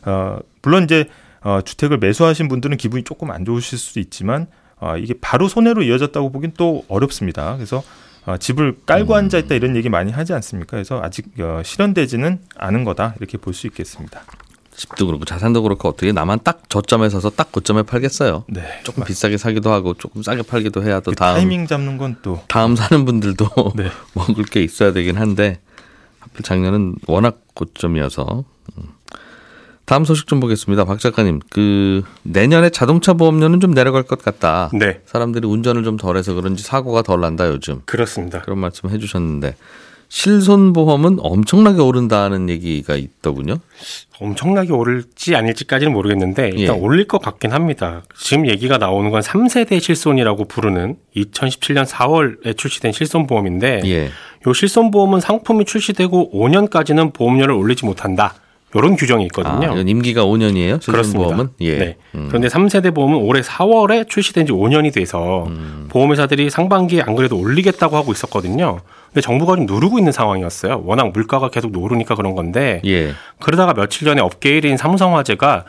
어 0.06 0.38
물론 0.62 0.84
이제 0.86 1.08
어 1.42 1.62
주택을 1.62 1.98
매수하신 1.98 2.48
분들은 2.48 2.78
기분이 2.78 3.04
조금 3.04 3.32
안 3.32 3.46
좋으실 3.46 3.78
수도 3.78 4.00
있지만 4.00 4.48
어 4.80 4.98
이게 4.98 5.14
바로 5.22 5.48
손해로 5.48 5.84
이어졌다고 5.84 6.32
보긴 6.32 6.52
또 6.58 6.84
어렵습니다. 6.88 7.56
그래서 7.56 7.84
어, 8.26 8.38
집을 8.38 8.78
깔고 8.86 9.14
앉아 9.16 9.38
있다 9.38 9.56
이런 9.56 9.76
얘기 9.76 9.90
많이 9.90 10.10
하지 10.12 10.32
않습니까? 10.34 10.72
그래서 10.78 11.02
아직 11.04 11.26
어, 11.40 11.62
실현되지는 11.64 12.40
않은 12.56 12.86
거다 12.86 13.16
이렇게 13.20 13.38
볼 13.38 13.54
수 13.54 13.68
있겠습니다. 13.68 14.22
집도 14.76 15.06
그렇고 15.06 15.24
자산도 15.26 15.62
그렇고 15.64 15.90
어떻게 15.90 16.12
나만 16.12 16.40
딱 16.44 16.70
저점에 16.70 17.10
서서 17.10 17.30
딱 17.30 17.52
고점에 17.52 17.84
팔겠어요. 17.84 18.44
네, 18.48 18.62
조금 18.84 19.04
비싸게 19.04 19.38
사기도 19.38 19.72
하고 19.72 19.94
조금 19.94 20.24
싸게 20.24 20.42
팔기도 20.44 20.84
해야 20.84 21.00
또 21.00 21.12
그 21.12 21.16
다음 21.16 21.36
타이밍 21.36 21.68
잡는 21.68 21.98
건 21.98 22.16
또 22.22 22.42
다음 22.48 22.76
사는 22.76 23.06
분들도 23.06 23.48
네. 23.76 23.90
먹을 24.14 24.44
게 24.46 24.62
있어야 24.64 24.92
되긴 24.94 25.18
한데 25.18 25.60
하필 26.20 26.44
작년은 26.44 26.96
워낙 27.08 27.40
고점이어서 27.54 28.44
음. 28.78 28.84
다음 29.86 30.06
소식 30.06 30.28
좀 30.28 30.40
보겠습니다. 30.40 30.86
박 30.86 30.98
작가님, 31.00 31.42
그 31.50 32.04
내년에 32.24 32.70
자동차 32.70 33.14
보험료는 33.14 33.60
좀 33.60 33.74
내려갈 33.74 34.04
것 34.04 34.22
같다. 34.24 34.70
네, 34.74 35.02
사람들이 35.06 35.46
운전을 35.46 35.84
좀 35.84 35.98
덜해서 35.98 36.34
그런지 36.34 36.64
사고가 36.64 37.02
덜 37.02 37.20
난다 37.20 37.48
요즘 37.50 37.82
그렇습니다. 37.86 38.42
그런 38.42 38.60
말씀 38.60 38.90
해주셨는데 38.90 39.56
실손 40.16 40.74
보험은 40.74 41.18
엄청나게 41.22 41.82
오른다는 41.82 42.48
얘기가 42.48 42.96
있더군요. 42.96 43.58
엄청나게 44.20 44.72
오를지 44.72 45.36
아닐지까지는 45.36 45.92
모르겠는데 45.92 46.52
일단 46.54 46.78
예. 46.78 46.80
올릴 46.80 47.08
것 47.08 47.20
같긴 47.20 47.52
합니다. 47.52 48.04
지금 48.16 48.48
얘기가 48.48 48.78
나오는 48.78 49.10
건 49.10 49.24
3세대 49.24 49.82
실손이라고 49.82 50.46
부르는 50.46 50.98
2017년 51.16 51.88
4월에 51.88 52.56
출시된 52.56 52.92
실손보험인데 52.92 53.82
예, 53.86 54.06
요 54.06 54.54
실손보험은 54.54 55.20
상품이 55.20 55.66
출시되고 55.66 56.30
5년까지는 56.32 57.12
보험료를 57.12 57.56
올리지 57.56 57.84
못한다. 57.84 58.36
이런 58.76 58.96
규정이 58.96 59.24
아, 59.24 59.26
있거든요. 59.28 59.74
이건 59.74 59.88
임기가 59.88 60.26
5년이에요. 60.26 60.82
실손 60.82 60.94
그렇습니다. 60.94 61.24
보험은 61.26 61.50
예. 61.62 61.78
네. 61.78 61.98
음. 62.16 62.28
그런데 62.30 62.48
3세대 62.48 62.94
보험은 62.94 63.18
올해 63.18 63.42
4월에 63.42 64.10
출시된 64.10 64.46
지 64.46 64.52
5년이 64.52 64.94
돼서 64.94 65.46
음. 65.48 65.88
보험회사들이 65.90 66.50
상반기에 66.50 67.02
안 67.02 67.16
그래도 67.16 67.38
올리겠다고 67.38 67.96
하고 67.96 68.12
있었거든요. 68.12 68.80
근데 69.08 69.22
정부가 69.22 69.56
좀 69.56 69.66
누르고 69.66 70.00
있는 70.00 70.12
상황이었어요. 70.12 70.82
워낙 70.86 71.12
물가가 71.12 71.50
계속 71.50 71.76
오르니까 71.78 72.16
그런 72.16 72.36
건데 72.36 72.82
예. 72.86 73.14
그러다가 73.40 73.74
며칠 73.74 74.06
전에 74.06 74.22
업계 74.22 74.60
1위인 74.60 74.78
삼성화재가 74.78 75.66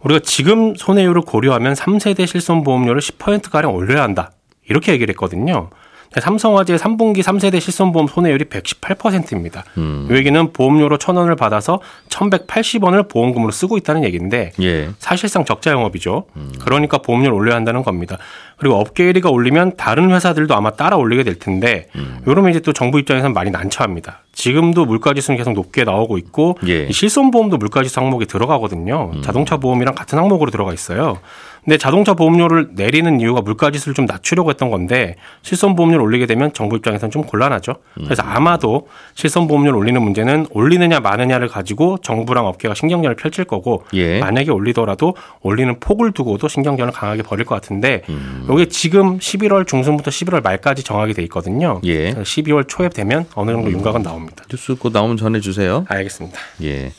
우리가 0.00 0.20
지금 0.24 0.74
손해율을 0.76 1.22
고려하면 1.22 1.74
3세대 1.74 2.26
실손보험료를 2.26 3.00
10%가량 3.00 3.74
올려야 3.74 4.02
한다. 4.02 4.32
이렇게 4.68 4.92
얘기를 4.92 5.12
했거든요. 5.12 5.70
근데 6.12 6.20
삼성화재의 6.22 6.78
3분기 6.78 7.20
3세대 7.20 7.60
실손보험 7.60 8.08
손해율이 8.08 8.46
118%입니다. 8.46 9.64
음. 9.76 10.08
이 10.10 10.14
얘기는 10.14 10.52
보험료로 10.52 10.98
1,000원을 10.98 11.36
받아서 11.36 11.80
1,180원을 12.08 13.08
보험금으로 13.08 13.52
쓰고 13.52 13.76
있다는 13.76 14.04
얘기인데 14.04 14.52
예. 14.60 14.90
사실상 14.98 15.44
적자 15.44 15.70
영업이죠. 15.70 16.24
그러니까 16.60 16.98
보험료를 16.98 17.34
올려야 17.34 17.56
한다는 17.56 17.82
겁니다. 17.82 18.18
그리고 18.58 18.74
업계 18.76 19.10
1위가 19.12 19.32
올리면 19.32 19.76
다른 19.76 20.10
회사들도 20.10 20.54
아마 20.54 20.70
따라 20.70 20.96
올리게 20.96 21.22
될 21.22 21.38
텐데 21.38 21.86
음. 21.94 22.18
이러면 22.26 22.50
이제 22.50 22.60
또 22.60 22.72
정부 22.72 22.98
입장에서는 22.98 23.32
많이 23.32 23.50
난처합니다. 23.50 24.24
지금도 24.32 24.84
물가지수는 24.84 25.38
계속 25.38 25.52
높게 25.52 25.84
나오고 25.84 26.18
있고 26.18 26.58
예. 26.66 26.84
이 26.84 26.92
실손보험도 26.92 27.56
물가지수 27.56 28.00
항목에 28.00 28.24
들어가거든요. 28.24 29.12
음. 29.14 29.22
자동차 29.22 29.56
보험이랑 29.56 29.94
같은 29.94 30.18
항목으로 30.18 30.50
들어가 30.50 30.72
있어요. 30.72 31.18
근데 31.64 31.76
자동차 31.76 32.14
보험료를 32.14 32.70
내리는 32.72 33.20
이유가 33.20 33.42
물가지수를 33.42 33.94
좀 33.94 34.06
낮추려고 34.06 34.48
했던 34.48 34.70
건데 34.70 35.16
실손보험료를 35.42 36.02
올리게 36.02 36.24
되면 36.24 36.52
정부 36.54 36.76
입장에서는 36.76 37.10
좀 37.10 37.22
곤란하죠. 37.24 37.74
그래서 37.94 38.22
음. 38.22 38.28
아마도 38.28 38.88
실손보험료를 39.14 39.78
올리는 39.78 40.00
문제는 40.00 40.46
올리느냐 40.50 41.00
마느냐를 41.00 41.48
가지고 41.48 41.98
정부랑 41.98 42.46
업계가 42.46 42.74
신경전을 42.74 43.16
펼칠 43.16 43.44
거고 43.44 43.84
예. 43.92 44.18
만약에 44.18 44.50
올리더라도 44.50 45.14
올리는 45.42 45.78
폭을 45.78 46.12
두고도 46.12 46.48
신경전을 46.48 46.92
강하게 46.92 47.22
벌일 47.22 47.44
것 47.44 47.54
같은데 47.56 48.02
음. 48.08 48.46
이게 48.54 48.68
지금 48.68 49.18
11월 49.18 49.66
중순부터 49.66 50.10
11월 50.10 50.42
말까지 50.42 50.82
정하게 50.82 51.12
돼 51.12 51.22
있거든요. 51.24 51.80
예. 51.84 52.12
그래서 52.12 52.22
12월 52.22 52.66
초에 52.68 52.88
되면 52.88 53.26
어느 53.34 53.50
정도 53.50 53.70
윤곽은 53.70 54.02
나옵니다. 54.02 54.44
뉴스 54.50 54.74
곧 54.74 54.92
나오면 54.92 55.16
전해주세요. 55.16 55.86
알겠습니다. 55.88 56.38
예. 56.62 56.92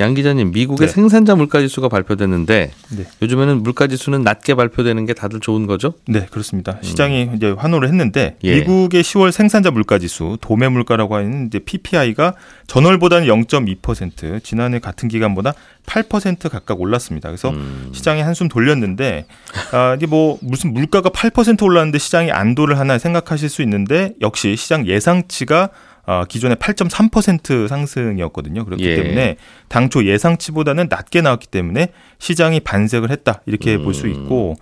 양 0.00 0.14
기자님, 0.14 0.50
미국의 0.50 0.88
네. 0.88 0.92
생산자 0.92 1.36
물가지수가 1.36 1.88
발표됐는데 1.88 2.70
네. 2.96 3.04
요즘에는 3.22 3.62
물가지수는 3.62 4.22
낮게 4.22 4.56
발표되는 4.56 5.06
게 5.06 5.14
다들 5.14 5.38
좋은 5.38 5.66
거죠? 5.66 5.94
네, 6.08 6.26
그렇습니다. 6.30 6.78
시장이 6.82 7.30
이제 7.36 7.50
환호를 7.50 7.88
했는데 7.88 8.36
예. 8.42 8.56
미국의 8.56 9.04
10월 9.04 9.30
생산자 9.30 9.70
물가 9.70 10.00
지수 10.00 10.36
도매 10.40 10.68
물가라고 10.68 11.14
하는 11.14 11.46
이제 11.46 11.60
PPI가 11.60 12.34
전월보다는 12.66 13.28
0.2% 13.28 14.42
지난해 14.42 14.80
같은 14.80 15.08
기간보다 15.08 15.54
8% 15.86 16.50
각각 16.50 16.80
올랐습니다. 16.80 17.28
그래서 17.28 17.50
음. 17.50 17.90
시장이 17.92 18.20
한숨 18.20 18.48
돌렸는데 18.48 19.26
아, 19.70 19.94
이게 19.94 20.06
뭐 20.06 20.38
무슨 20.42 20.72
물가가 20.72 21.08
8% 21.08 21.62
올랐는데 21.62 21.98
시장이 21.98 22.32
안도를 22.32 22.80
하나 22.80 22.98
생각하실 22.98 23.48
수 23.48 23.62
있는데 23.62 24.14
역시 24.20 24.56
시장 24.56 24.88
예상치가 24.88 25.70
아, 26.06 26.24
기존의 26.24 26.56
8.3% 26.56 27.68
상승이었거든요. 27.68 28.64
그렇기 28.64 28.84
예. 28.84 28.96
때문에 28.96 29.36
당초 29.68 30.04
예상치보다는 30.04 30.88
낮게 30.90 31.22
나왔기 31.22 31.46
때문에 31.46 31.88
시장이 32.18 32.60
반색을 32.60 33.10
했다 33.10 33.40
이렇게 33.46 33.78
볼수 33.78 34.06
있고 34.08 34.56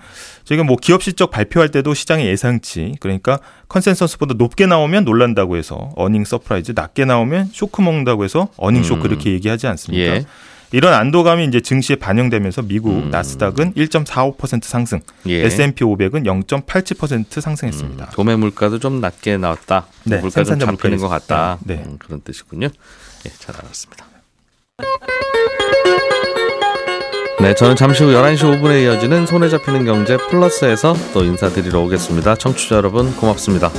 지금 0.45 0.67
뭐 0.67 0.77
기업 0.77 1.03
실적 1.03 1.31
발표할 1.31 1.71
때도 1.71 1.95
시장의 1.95 2.27
예상치 2.27 2.95
그러니까 3.01 3.39
consensus보다 3.69 4.35
높게 4.35 4.67
나오면 4.67 5.05
놀란다고 5.05 5.57
해서 5.57 5.91
earning 5.97 6.25
surprise 6.25 6.73
낮게 6.75 7.05
나오면 7.05 7.51
쇼크 7.53 7.83
먹는다고 7.83 8.25
해서 8.25 8.49
earning 8.57 8.83
shock 8.85 9.07
음. 9.07 9.11
이렇게 9.11 9.33
얘기하지 9.33 9.67
않습니까? 9.67 10.17
예. 10.17 10.25
이런 10.73 10.95
안도감이 10.95 11.45
이제 11.45 11.61
증시에 11.61 11.97
반영되면서 11.97 12.63
미국 12.63 12.91
음. 12.93 13.11
나스닥은 13.11 13.75
1.45% 13.75 14.65
상승, 14.65 15.01
예. 15.27 15.45
S&P 15.45 15.85
500은 15.85 16.25
0.87% 16.47 17.41
상승했습니다. 17.41 18.11
도매 18.11 18.37
물가도 18.37 18.79
좀 18.79 19.01
낮게 19.01 19.37
나왔다. 19.37 19.87
네, 20.05 20.19
물가 20.19 20.43
좀 20.45 20.59
잡히는. 20.59 20.99
것 20.99 21.09
같다. 21.09 21.59
네. 21.65 21.83
음, 21.87 21.97
그런 21.99 22.21
뜻이군요. 22.23 22.69
예, 23.27 23.31
잘 23.39 23.55
알았습니다. 23.57 24.07
네, 27.41 27.55
저는 27.55 27.75
잠시 27.77 28.05
후 28.05 28.11
11시 28.11 28.39
5분에 28.39 28.85
이어지는 28.85 29.27
손에 29.27 29.49
잡히는 29.49 29.85
경제 29.85 30.17
플러스에서 30.17 30.95
또 31.13 31.25
인사드리러 31.25 31.81
오겠습니다. 31.81 32.37
청취자 32.37 32.77
여러분 32.77 33.15
고맙습니다. 33.17 33.71